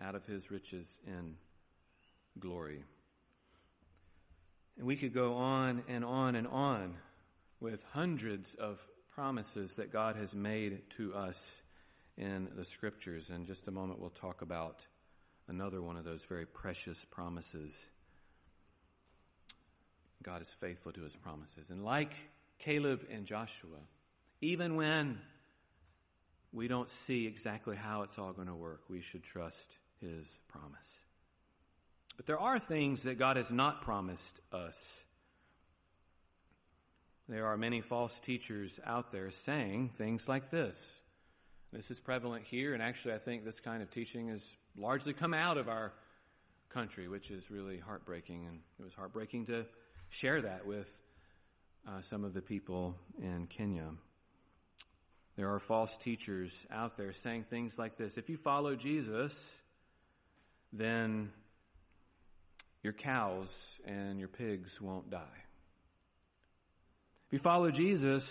out 0.00 0.14
of 0.14 0.24
his 0.26 0.50
riches 0.50 0.86
in 1.06 1.36
glory. 2.38 2.82
And 4.78 4.86
we 4.86 4.96
could 4.96 5.14
go 5.14 5.34
on 5.34 5.82
and 5.88 6.04
on 6.04 6.34
and 6.34 6.46
on 6.48 6.94
with 7.60 7.82
hundreds 7.92 8.54
of 8.56 8.78
promises 9.14 9.72
that 9.76 9.92
God 9.92 10.16
has 10.16 10.34
made 10.34 10.82
to 10.96 11.14
us 11.14 11.38
in 12.16 12.48
the 12.56 12.64
scriptures. 12.64 13.30
In 13.30 13.46
just 13.46 13.68
a 13.68 13.70
moment, 13.70 14.00
we'll 14.00 14.10
talk 14.10 14.42
about 14.42 14.84
another 15.48 15.80
one 15.82 15.96
of 15.96 16.04
those 16.04 16.22
very 16.28 16.46
precious 16.46 16.98
promises. 17.10 17.72
God 20.22 20.42
is 20.42 20.48
faithful 20.60 20.92
to 20.92 21.02
his 21.02 21.14
promises. 21.16 21.68
And 21.70 21.84
like 21.84 22.12
Caleb 22.58 23.00
and 23.12 23.26
Joshua, 23.26 23.78
even 24.40 24.76
when 24.76 25.18
we 26.52 26.68
don't 26.68 26.88
see 27.06 27.26
exactly 27.26 27.76
how 27.76 28.02
it's 28.02 28.18
all 28.18 28.32
going 28.32 28.48
to 28.48 28.54
work, 28.54 28.82
we 28.88 29.02
should 29.02 29.24
trust 29.24 29.76
his 30.00 30.26
promise. 30.48 30.88
But 32.16 32.26
there 32.26 32.38
are 32.38 32.58
things 32.58 33.02
that 33.02 33.18
God 33.18 33.36
has 33.36 33.50
not 33.50 33.82
promised 33.82 34.40
us. 34.52 34.76
There 37.28 37.46
are 37.46 37.56
many 37.56 37.80
false 37.80 38.16
teachers 38.20 38.78
out 38.86 39.10
there 39.10 39.30
saying 39.46 39.90
things 39.96 40.28
like 40.28 40.50
this. 40.50 40.76
This 41.72 41.90
is 41.90 41.98
prevalent 41.98 42.44
here, 42.44 42.72
and 42.72 42.82
actually, 42.82 43.14
I 43.14 43.18
think 43.18 43.44
this 43.44 43.58
kind 43.58 43.82
of 43.82 43.90
teaching 43.90 44.28
has 44.28 44.42
largely 44.76 45.12
come 45.12 45.34
out 45.34 45.58
of 45.58 45.68
our 45.68 45.92
country, 46.70 47.08
which 47.08 47.30
is 47.30 47.50
really 47.50 47.78
heartbreaking. 47.78 48.46
And 48.46 48.58
it 48.78 48.82
was 48.82 48.94
heartbreaking 48.94 49.46
to 49.46 49.64
share 50.10 50.42
that 50.42 50.66
with 50.66 50.88
uh, 51.86 52.00
some 52.02 52.24
of 52.24 52.34
the 52.34 52.42
people 52.42 52.96
in 53.18 53.46
Kenya. 53.46 53.90
There 55.36 55.52
are 55.52 55.58
false 55.58 55.96
teachers 55.96 56.52
out 56.70 56.96
there 56.96 57.12
saying 57.12 57.46
things 57.50 57.76
like 57.78 57.96
this 57.96 58.16
If 58.16 58.28
you 58.28 58.36
follow 58.36 58.76
Jesus, 58.76 59.32
then 60.72 61.30
your 62.82 62.92
cows 62.92 63.48
and 63.86 64.18
your 64.18 64.28
pigs 64.28 64.80
won't 64.80 65.10
die. 65.10 65.40
If 67.26 67.32
you 67.32 67.38
follow 67.38 67.70
Jesus, 67.70 68.24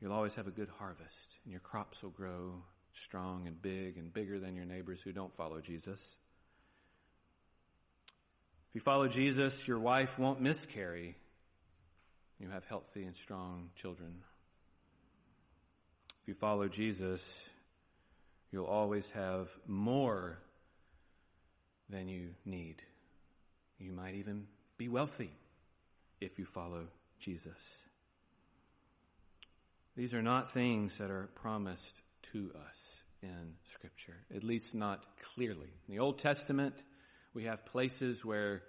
you'll 0.00 0.12
always 0.12 0.34
have 0.36 0.46
a 0.46 0.52
good 0.52 0.68
harvest 0.78 1.36
and 1.44 1.52
your 1.52 1.60
crops 1.60 2.02
will 2.02 2.10
grow 2.10 2.62
strong 2.94 3.46
and 3.46 3.60
big 3.60 3.96
and 3.96 4.12
bigger 4.12 4.38
than 4.38 4.54
your 4.54 4.64
neighbors 4.64 5.00
who 5.02 5.12
don't 5.12 5.34
follow 5.36 5.60
Jesus. 5.60 6.00
If 8.68 8.74
you 8.74 8.80
follow 8.80 9.08
Jesus, 9.08 9.66
your 9.66 9.78
wife 9.78 10.18
won't 10.18 10.40
miscarry. 10.40 11.16
You 12.38 12.48
have 12.50 12.64
healthy 12.66 13.02
and 13.02 13.16
strong 13.16 13.70
children. 13.74 14.14
If 16.22 16.28
you 16.28 16.34
follow 16.34 16.68
Jesus, 16.68 17.22
you'll 18.52 18.66
always 18.66 19.10
have 19.10 19.48
more 19.66 20.38
than 21.88 22.08
you 22.08 22.28
need. 22.44 22.82
You 23.78 23.92
might 23.92 24.14
even 24.14 24.46
be 24.78 24.88
wealthy 24.88 25.32
if 26.20 26.38
you 26.38 26.44
follow 26.44 26.86
Jesus. 27.18 27.58
These 29.96 30.14
are 30.14 30.22
not 30.22 30.52
things 30.52 30.96
that 30.98 31.10
are 31.10 31.28
promised 31.34 32.00
to 32.32 32.50
us 32.54 32.78
in 33.22 33.54
Scripture, 33.74 34.16
at 34.34 34.42
least 34.42 34.74
not 34.74 35.04
clearly. 35.34 35.68
In 35.88 35.94
the 35.94 36.00
Old 36.00 36.18
Testament, 36.18 36.74
we 37.34 37.44
have 37.44 37.64
places 37.66 38.24
where 38.24 38.62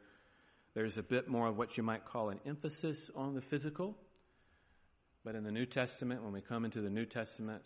there's 0.74 0.98
a 0.98 1.04
bit 1.04 1.28
more 1.28 1.48
of 1.48 1.58
what 1.58 1.78
you 1.78 1.84
might 1.84 2.06
call 2.06 2.30
an 2.30 2.40
emphasis 2.46 3.10
on 3.16 3.34
the 3.34 3.42
physical. 3.42 3.96
But 5.24 5.36
in 5.36 5.44
the 5.44 5.52
New 5.52 5.66
Testament, 5.66 6.24
when 6.24 6.34
we 6.34 6.42
come 6.42 6.66
into 6.66 6.82
the 6.82 6.90
New 6.90 7.06
Testament, 7.06 7.64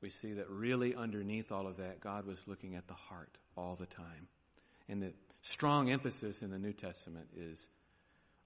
we 0.00 0.10
see 0.10 0.34
that 0.34 0.48
really 0.48 0.94
underneath 0.94 1.52
all 1.52 1.66
of 1.66 1.78
that, 1.78 2.00
God 2.00 2.26
was 2.26 2.38
looking 2.46 2.74
at 2.74 2.86
the 2.86 2.94
heart 2.94 3.36
all 3.56 3.76
the 3.76 3.86
time. 3.86 4.28
And 4.88 5.02
the 5.02 5.12
strong 5.42 5.90
emphasis 5.90 6.42
in 6.42 6.50
the 6.50 6.58
New 6.58 6.72
Testament 6.72 7.28
is 7.36 7.58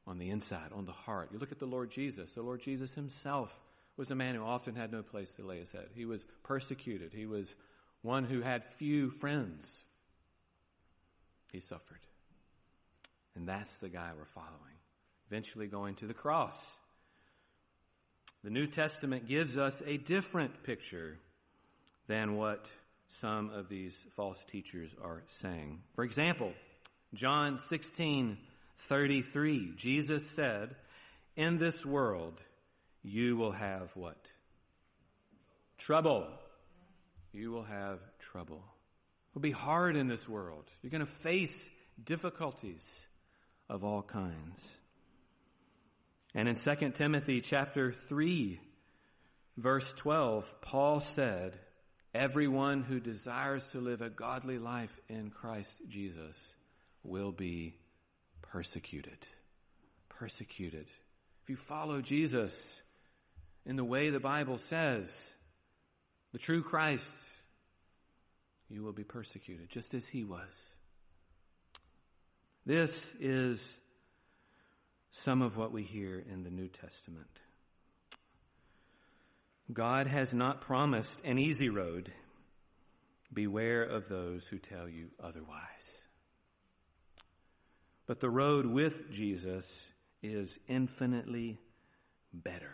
on 0.06 0.18
the 0.18 0.30
inside, 0.30 0.72
on 0.74 0.86
the 0.86 0.92
heart. 0.92 1.30
You 1.32 1.38
look 1.38 1.52
at 1.52 1.58
the 1.58 1.66
Lord 1.66 1.90
Jesus. 1.90 2.30
The 2.32 2.42
Lord 2.42 2.62
Jesus 2.62 2.92
himself 2.94 3.50
was 3.98 4.10
a 4.12 4.14
man 4.14 4.36
who 4.36 4.42
often 4.42 4.76
had 4.76 4.92
no 4.92 5.02
place 5.02 5.30
to 5.32 5.42
lay 5.42 5.58
his 5.58 5.72
head. 5.72 5.88
He 5.94 6.06
was 6.06 6.24
persecuted. 6.44 7.12
He 7.12 7.26
was 7.26 7.52
one 8.02 8.24
who 8.24 8.40
had 8.40 8.62
few 8.78 9.10
friends. 9.10 9.82
He 11.52 11.60
suffered. 11.60 11.98
And 13.34 13.46
that's 13.46 13.74
the 13.76 13.88
guy 13.88 14.10
we're 14.16 14.24
following, 14.24 14.78
eventually 15.28 15.66
going 15.66 15.96
to 15.96 16.06
the 16.06 16.14
cross. 16.14 16.54
The 18.44 18.50
New 18.50 18.68
Testament 18.68 19.26
gives 19.26 19.56
us 19.56 19.82
a 19.84 19.96
different 19.96 20.62
picture 20.62 21.18
than 22.06 22.36
what 22.36 22.70
some 23.20 23.50
of 23.50 23.68
these 23.68 23.94
false 24.14 24.38
teachers 24.50 24.90
are 25.02 25.22
saying. 25.42 25.80
For 25.96 26.04
example, 26.04 26.52
John 27.14 27.58
16, 27.68 28.38
33, 28.76 29.72
Jesus 29.76 30.24
said, 30.30 30.76
In 31.36 31.58
this 31.58 31.84
world 31.84 32.40
you 33.02 33.36
will 33.36 33.52
have 33.52 33.90
what? 33.94 34.18
Trouble. 35.78 36.26
You 37.32 37.50
will 37.50 37.64
have 37.64 37.98
trouble. 38.18 38.56
It 38.56 39.34
will 39.34 39.42
be 39.42 39.50
hard 39.50 39.96
in 39.96 40.08
this 40.08 40.28
world. 40.28 40.64
You're 40.82 40.90
going 40.90 41.06
to 41.06 41.12
face 41.22 41.70
difficulties 42.04 42.82
of 43.68 43.84
all 43.84 44.02
kinds. 44.02 44.58
And 46.34 46.48
in 46.48 46.56
2 46.56 46.90
Timothy 46.90 47.40
chapter 47.40 47.92
3 48.08 48.60
verse 49.56 49.92
12, 49.96 50.52
Paul 50.62 51.00
said, 51.00 51.58
everyone 52.14 52.82
who 52.82 53.00
desires 53.00 53.62
to 53.72 53.80
live 53.80 54.00
a 54.00 54.10
godly 54.10 54.58
life 54.58 54.96
in 55.08 55.30
Christ 55.30 55.70
Jesus 55.88 56.36
will 57.02 57.32
be 57.32 57.76
persecuted. 58.42 59.18
Persecuted. 60.08 60.86
If 61.42 61.50
you 61.50 61.56
follow 61.56 62.00
Jesus 62.00 62.54
in 63.68 63.76
the 63.76 63.84
way 63.84 64.08
the 64.08 64.18
Bible 64.18 64.58
says, 64.70 65.12
the 66.32 66.38
true 66.38 66.62
Christ, 66.62 67.04
you 68.70 68.82
will 68.82 68.94
be 68.94 69.04
persecuted 69.04 69.68
just 69.68 69.92
as 69.92 70.06
he 70.06 70.24
was. 70.24 70.48
This 72.64 72.90
is 73.20 73.62
some 75.12 75.42
of 75.42 75.58
what 75.58 75.70
we 75.70 75.82
hear 75.82 76.18
in 76.32 76.44
the 76.44 76.50
New 76.50 76.68
Testament. 76.68 77.28
God 79.70 80.06
has 80.06 80.32
not 80.32 80.62
promised 80.62 81.18
an 81.22 81.38
easy 81.38 81.68
road. 81.68 82.10
Beware 83.32 83.82
of 83.82 84.08
those 84.08 84.46
who 84.46 84.58
tell 84.58 84.88
you 84.88 85.08
otherwise. 85.22 85.90
But 88.06 88.20
the 88.20 88.30
road 88.30 88.64
with 88.64 89.10
Jesus 89.10 89.70
is 90.22 90.58
infinitely 90.68 91.58
better. 92.32 92.72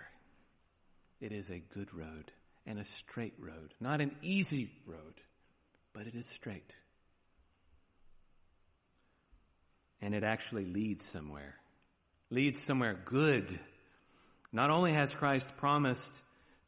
It 1.21 1.33
is 1.33 1.51
a 1.51 1.63
good 1.75 1.93
road 1.95 2.31
and 2.67 2.79
a 2.79 2.85
straight 2.85 3.35
road. 3.39 3.75
Not 3.81 4.01
an 4.01 4.13
easy 4.23 4.71
road, 4.87 5.15
but 5.93 6.07
it 6.07 6.15
is 6.15 6.27
straight. 6.35 6.73
And 10.01 10.15
it 10.15 10.25
actually 10.25 10.67
leads 10.67 11.05
somewhere. 11.07 11.55
Leads 12.31 12.63
somewhere 12.63 12.99
good. 13.05 13.59
Not 14.53 14.71
only 14.71 14.93
has 14.93 15.15
Christ 15.15 15.47
promised 15.57 16.13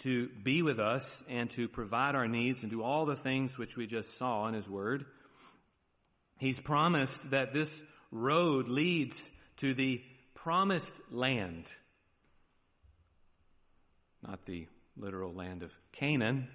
to 0.00 0.28
be 0.42 0.62
with 0.62 0.78
us 0.78 1.04
and 1.28 1.50
to 1.50 1.68
provide 1.68 2.14
our 2.14 2.28
needs 2.28 2.62
and 2.62 2.70
do 2.70 2.82
all 2.82 3.06
the 3.06 3.16
things 3.16 3.56
which 3.56 3.76
we 3.76 3.86
just 3.86 4.18
saw 4.18 4.46
in 4.46 4.54
His 4.54 4.68
Word. 4.68 5.06
He's 6.38 6.60
promised 6.60 7.30
that 7.30 7.52
this 7.52 7.82
road 8.10 8.68
leads 8.68 9.20
to 9.58 9.74
the 9.74 10.02
promised 10.34 10.94
land. 11.10 11.66
Not 14.22 14.44
the 14.46 14.66
literal 14.96 15.32
land 15.32 15.62
of 15.62 15.72
Canaan 15.92 16.48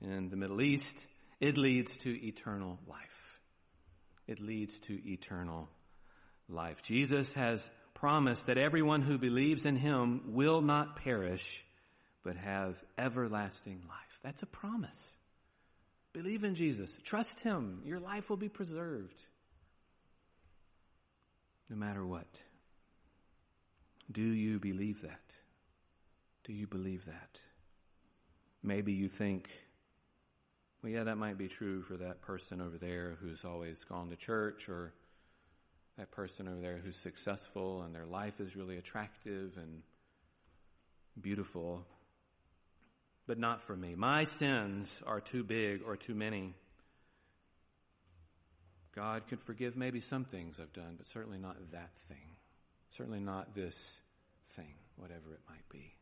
in 0.00 0.28
the 0.28 0.36
Middle 0.36 0.62
East. 0.62 0.94
It 1.40 1.56
leads 1.56 1.96
to 1.98 2.26
eternal 2.26 2.78
life. 2.86 3.40
It 4.26 4.40
leads 4.40 4.78
to 4.80 4.98
eternal 5.08 5.68
life. 6.48 6.82
Jesus 6.82 7.32
has 7.34 7.60
promised 7.94 8.46
that 8.46 8.58
everyone 8.58 9.02
who 9.02 9.18
believes 9.18 9.66
in 9.66 9.76
Him 9.76 10.22
will 10.34 10.62
not 10.62 10.96
perish 10.96 11.64
but 12.22 12.36
have 12.36 12.76
everlasting 12.98 13.82
life. 13.88 14.18
That's 14.22 14.42
a 14.42 14.46
promise. 14.46 15.12
Believe 16.12 16.44
in 16.44 16.54
Jesus. 16.54 16.96
Trust 17.04 17.40
Him. 17.40 17.82
Your 17.84 18.00
life 18.00 18.28
will 18.28 18.36
be 18.36 18.48
preserved. 18.48 19.20
No 21.68 21.76
matter 21.76 22.04
what. 22.04 22.26
Do 24.10 24.22
you 24.22 24.58
believe 24.58 25.02
that? 25.02 25.29
Do 26.44 26.52
you 26.52 26.66
believe 26.66 27.04
that? 27.06 27.38
Maybe 28.62 28.92
you 28.92 29.08
think, 29.08 29.48
well, 30.82 30.92
yeah, 30.92 31.04
that 31.04 31.16
might 31.16 31.38
be 31.38 31.48
true 31.48 31.82
for 31.82 31.96
that 31.98 32.22
person 32.22 32.60
over 32.60 32.78
there 32.78 33.16
who's 33.20 33.44
always 33.44 33.82
gone 33.84 34.10
to 34.10 34.16
church, 34.16 34.68
or 34.68 34.92
that 35.98 36.10
person 36.10 36.48
over 36.48 36.60
there 36.60 36.80
who's 36.82 36.96
successful 36.96 37.82
and 37.82 37.94
their 37.94 38.06
life 38.06 38.40
is 38.40 38.56
really 38.56 38.78
attractive 38.78 39.52
and 39.56 39.82
beautiful 41.20 41.84
but 43.30 43.38
not 43.38 43.62
for 43.62 43.76
me. 43.76 43.94
My 43.94 44.24
sins 44.24 44.92
are 45.06 45.20
too 45.20 45.44
big 45.44 45.82
or 45.86 45.96
too 45.96 46.16
many. 46.16 46.52
God 48.92 49.22
could 49.28 49.40
forgive 49.42 49.76
maybe 49.76 50.00
some 50.00 50.24
things 50.24 50.56
I've 50.60 50.72
done, 50.72 50.96
but 50.96 51.06
certainly 51.12 51.38
not 51.38 51.56
that 51.70 51.90
thing. 52.08 52.36
Certainly 52.96 53.20
not 53.20 53.54
this 53.54 53.76
thing, 54.56 54.74
whatever 54.96 55.32
it 55.32 55.40
might 55.48 55.68
be. 55.70 55.94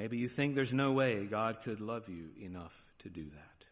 Maybe 0.00 0.16
you 0.16 0.30
think 0.30 0.54
there's 0.54 0.72
no 0.72 0.92
way 0.92 1.26
God 1.26 1.58
could 1.62 1.78
love 1.78 2.08
you 2.08 2.30
enough 2.42 2.72
to 3.00 3.10
do 3.10 3.22
that. 3.22 3.66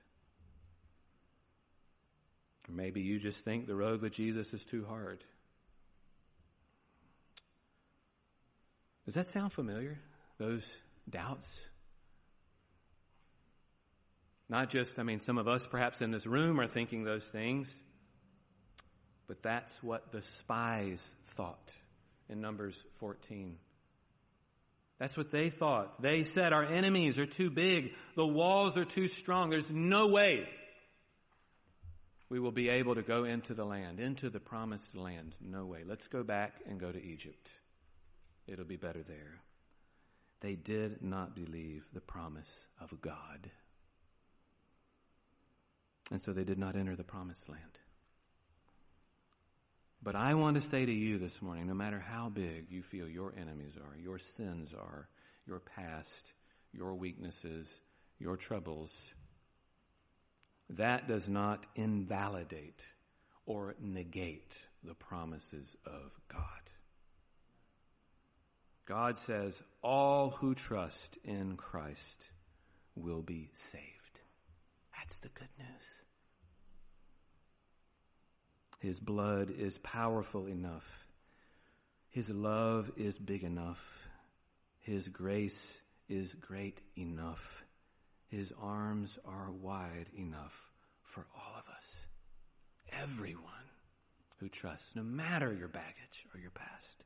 Maybe 2.70 3.00
you 3.00 3.18
just 3.18 3.38
think 3.38 3.66
the 3.66 3.74
road 3.74 4.02
with 4.02 4.12
Jesus 4.12 4.52
is 4.52 4.62
too 4.62 4.84
hard. 4.86 5.24
Does 9.06 9.14
that 9.14 9.28
sound 9.28 9.54
familiar? 9.54 9.98
Those 10.36 10.66
doubts? 11.08 11.48
Not 14.50 14.68
just, 14.68 14.98
I 14.98 15.04
mean, 15.04 15.20
some 15.20 15.38
of 15.38 15.48
us 15.48 15.66
perhaps 15.66 16.02
in 16.02 16.10
this 16.10 16.26
room 16.26 16.60
are 16.60 16.68
thinking 16.68 17.04
those 17.04 17.24
things, 17.24 17.74
but 19.28 19.42
that's 19.42 19.72
what 19.82 20.12
the 20.12 20.20
spies 20.20 21.10
thought 21.36 21.72
in 22.28 22.42
Numbers 22.42 22.76
14. 23.00 23.56
That's 24.98 25.16
what 25.16 25.30
they 25.30 25.50
thought. 25.50 26.02
They 26.02 26.22
said, 26.24 26.52
Our 26.52 26.64
enemies 26.64 27.18
are 27.18 27.26
too 27.26 27.50
big, 27.50 27.92
the 28.16 28.26
walls 28.26 28.76
are 28.76 28.84
too 28.84 29.08
strong, 29.08 29.50
there's 29.50 29.70
no 29.70 30.08
way 30.08 30.48
we 32.30 32.40
will 32.40 32.52
be 32.52 32.68
able 32.68 32.94
to 32.94 33.02
go 33.02 33.24
into 33.24 33.54
the 33.54 33.64
land, 33.64 34.00
into 34.00 34.28
the 34.28 34.40
promised 34.40 34.94
land. 34.94 35.34
No 35.40 35.64
way. 35.64 35.80
Let's 35.86 36.06
go 36.08 36.22
back 36.22 36.52
and 36.68 36.78
go 36.78 36.92
to 36.92 37.02
Egypt. 37.02 37.48
It'll 38.46 38.64
be 38.64 38.76
better 38.76 39.02
there. 39.02 39.40
They 40.40 40.54
did 40.54 41.02
not 41.02 41.34
believe 41.34 41.84
the 41.92 42.00
promise 42.00 42.52
of 42.80 43.00
God. 43.00 43.50
And 46.10 46.22
so 46.22 46.32
they 46.32 46.44
did 46.44 46.58
not 46.58 46.76
enter 46.76 46.96
the 46.96 47.04
promised 47.04 47.48
land. 47.48 47.62
But 50.02 50.14
I 50.14 50.34
want 50.34 50.54
to 50.54 50.60
say 50.60 50.86
to 50.86 50.92
you 50.92 51.18
this 51.18 51.42
morning 51.42 51.66
no 51.66 51.74
matter 51.74 51.98
how 51.98 52.28
big 52.28 52.66
you 52.70 52.82
feel 52.82 53.08
your 53.08 53.34
enemies 53.40 53.72
are, 53.76 53.96
your 53.98 54.18
sins 54.18 54.72
are, 54.72 55.08
your 55.46 55.60
past, 55.60 56.32
your 56.72 56.94
weaknesses, 56.94 57.68
your 58.18 58.36
troubles, 58.36 58.92
that 60.70 61.08
does 61.08 61.28
not 61.28 61.66
invalidate 61.74 62.82
or 63.46 63.74
negate 63.80 64.60
the 64.84 64.94
promises 64.94 65.76
of 65.86 66.12
God. 66.30 66.42
God 68.86 69.18
says 69.18 69.60
all 69.82 70.30
who 70.30 70.54
trust 70.54 71.18
in 71.24 71.56
Christ 71.56 72.28
will 72.94 73.22
be 73.22 73.50
saved. 73.72 74.20
That's 74.96 75.18
the 75.18 75.28
good 75.28 75.48
news. 75.58 76.07
His 78.78 79.00
blood 79.00 79.52
is 79.56 79.76
powerful 79.78 80.46
enough. 80.46 80.84
His 82.10 82.30
love 82.30 82.90
is 82.96 83.18
big 83.18 83.42
enough. 83.42 83.80
His 84.80 85.08
grace 85.08 85.66
is 86.08 86.32
great 86.34 86.80
enough. 86.96 87.64
His 88.28 88.52
arms 88.60 89.18
are 89.24 89.50
wide 89.50 90.06
enough 90.16 90.54
for 91.04 91.26
all 91.34 91.54
of 91.58 91.64
us. 91.76 92.06
Everyone 93.02 93.42
who 94.38 94.48
trusts, 94.48 94.94
no 94.94 95.02
matter 95.02 95.52
your 95.52 95.68
baggage 95.68 96.26
or 96.32 96.40
your 96.40 96.50
past. 96.50 97.04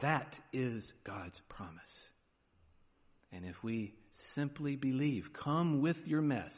That 0.00 0.38
is 0.52 0.92
God's 1.04 1.40
promise. 1.48 2.04
And 3.32 3.44
if 3.44 3.62
we 3.62 3.94
simply 4.34 4.76
believe, 4.76 5.32
come 5.32 5.80
with 5.80 6.06
your 6.06 6.22
mess. 6.22 6.54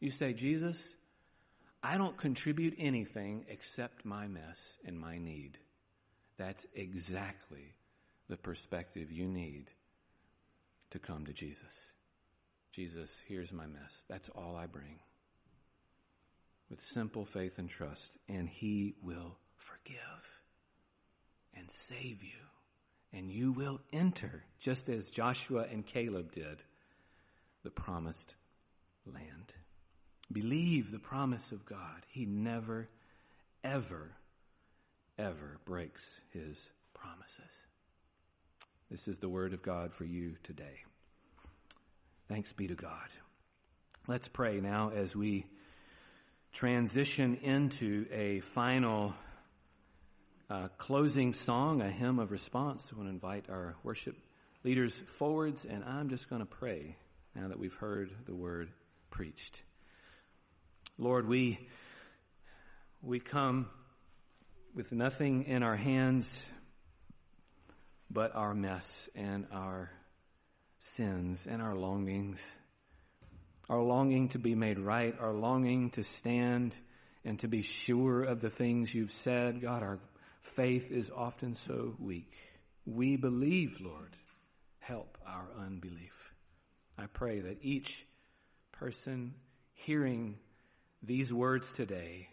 You 0.00 0.10
say, 0.10 0.32
Jesus, 0.32 0.78
I 1.84 1.98
don't 1.98 2.16
contribute 2.16 2.76
anything 2.78 3.44
except 3.50 4.06
my 4.06 4.26
mess 4.26 4.58
and 4.86 4.98
my 4.98 5.18
need. 5.18 5.58
That's 6.38 6.64
exactly 6.74 7.74
the 8.30 8.38
perspective 8.38 9.12
you 9.12 9.26
need 9.28 9.70
to 10.92 10.98
come 10.98 11.26
to 11.26 11.34
Jesus. 11.34 11.60
Jesus, 12.72 13.10
here's 13.28 13.52
my 13.52 13.66
mess. 13.66 13.92
That's 14.08 14.30
all 14.30 14.56
I 14.56 14.64
bring. 14.64 14.98
With 16.70 16.82
simple 16.94 17.26
faith 17.26 17.58
and 17.58 17.68
trust, 17.68 18.16
and 18.30 18.48
He 18.48 18.94
will 19.02 19.36
forgive 19.58 19.98
and 21.52 21.68
save 21.90 22.22
you. 22.22 22.40
And 23.12 23.30
you 23.30 23.52
will 23.52 23.78
enter, 23.92 24.42
just 24.58 24.88
as 24.88 25.10
Joshua 25.10 25.66
and 25.70 25.86
Caleb 25.86 26.32
did, 26.32 26.62
the 27.62 27.70
promised 27.70 28.34
land. 29.06 29.52
Believe 30.32 30.90
the 30.90 30.98
promise 30.98 31.52
of 31.52 31.64
God. 31.66 32.06
He 32.08 32.24
never, 32.24 32.88
ever, 33.62 34.10
ever 35.18 35.58
breaks 35.64 36.02
his 36.32 36.58
promises. 36.94 37.52
This 38.90 39.08
is 39.08 39.18
the 39.18 39.28
word 39.28 39.52
of 39.52 39.62
God 39.62 39.92
for 39.92 40.04
you 40.04 40.34
today. 40.44 40.82
Thanks 42.28 42.52
be 42.52 42.68
to 42.68 42.74
God. 42.74 43.08
Let's 44.06 44.28
pray 44.28 44.60
now 44.60 44.92
as 44.94 45.14
we 45.14 45.46
transition 46.52 47.38
into 47.42 48.06
a 48.12 48.40
final 48.40 49.14
uh, 50.48 50.68
closing 50.78 51.32
song, 51.32 51.80
a 51.80 51.90
hymn 51.90 52.18
of 52.18 52.30
response. 52.30 52.86
I 52.92 52.96
want 52.96 53.08
to 53.08 53.14
invite 53.14 53.46
our 53.50 53.74
worship 53.82 54.16
leaders 54.62 55.00
forwards, 55.18 55.64
and 55.64 55.84
I'm 55.84 56.08
just 56.08 56.30
going 56.30 56.40
to 56.40 56.46
pray 56.46 56.96
now 57.34 57.48
that 57.48 57.58
we've 57.58 57.74
heard 57.74 58.10
the 58.26 58.34
word 58.34 58.70
preached. 59.10 59.60
Lord, 60.96 61.26
we, 61.26 61.58
we 63.02 63.18
come 63.18 63.68
with 64.76 64.92
nothing 64.92 65.44
in 65.44 65.64
our 65.64 65.74
hands 65.74 66.46
but 68.08 68.36
our 68.36 68.54
mess 68.54 69.08
and 69.16 69.46
our 69.52 69.90
sins 70.78 71.48
and 71.50 71.60
our 71.60 71.74
longings. 71.74 72.38
Our 73.68 73.82
longing 73.82 74.28
to 74.30 74.38
be 74.38 74.54
made 74.54 74.78
right, 74.78 75.16
our 75.18 75.32
longing 75.32 75.90
to 75.92 76.04
stand 76.04 76.76
and 77.24 77.40
to 77.40 77.48
be 77.48 77.62
sure 77.62 78.22
of 78.22 78.40
the 78.40 78.50
things 78.50 78.94
you've 78.94 79.10
said. 79.10 79.62
God, 79.62 79.82
our 79.82 79.98
faith 80.42 80.92
is 80.92 81.10
often 81.10 81.56
so 81.56 81.96
weak. 81.98 82.32
We 82.86 83.16
believe, 83.16 83.80
Lord. 83.80 84.14
Help 84.78 85.18
our 85.26 85.48
unbelief. 85.58 86.12
I 86.96 87.06
pray 87.06 87.40
that 87.40 87.58
each 87.62 88.06
person 88.70 89.34
hearing 89.72 90.36
these 91.06 91.32
words 91.32 91.70
today 91.70 92.28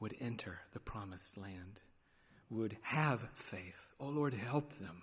would 0.00 0.14
enter 0.20 0.58
the 0.72 0.80
promised 0.80 1.36
land, 1.36 1.80
would 2.50 2.76
have 2.82 3.20
faith. 3.34 3.76
Oh 4.00 4.08
Lord, 4.08 4.34
help 4.34 4.76
them, 4.78 5.02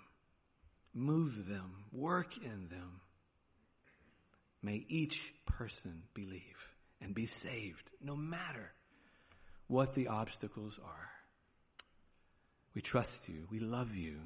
move 0.92 1.46
them, 1.48 1.84
work 1.92 2.36
in 2.36 2.68
them. 2.68 3.00
May 4.62 4.84
each 4.88 5.32
person 5.46 6.02
believe 6.12 6.68
and 7.00 7.14
be 7.14 7.26
saved, 7.26 7.90
no 8.02 8.14
matter 8.14 8.72
what 9.68 9.94
the 9.94 10.08
obstacles 10.08 10.78
are. 10.84 11.10
We 12.74 12.82
trust 12.82 13.28
you. 13.28 13.46
We 13.50 13.58
love 13.58 13.94
you. 13.94 14.18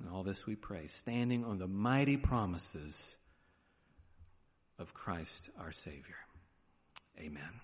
And 0.00 0.10
all 0.10 0.22
this 0.22 0.46
we 0.46 0.56
pray, 0.56 0.88
standing 1.00 1.44
on 1.44 1.58
the 1.58 1.68
mighty 1.68 2.16
promises 2.16 2.96
of 4.78 4.92
Christ 4.92 5.48
our 5.58 5.72
Savior. 5.72 6.16
Amen. 7.18 7.60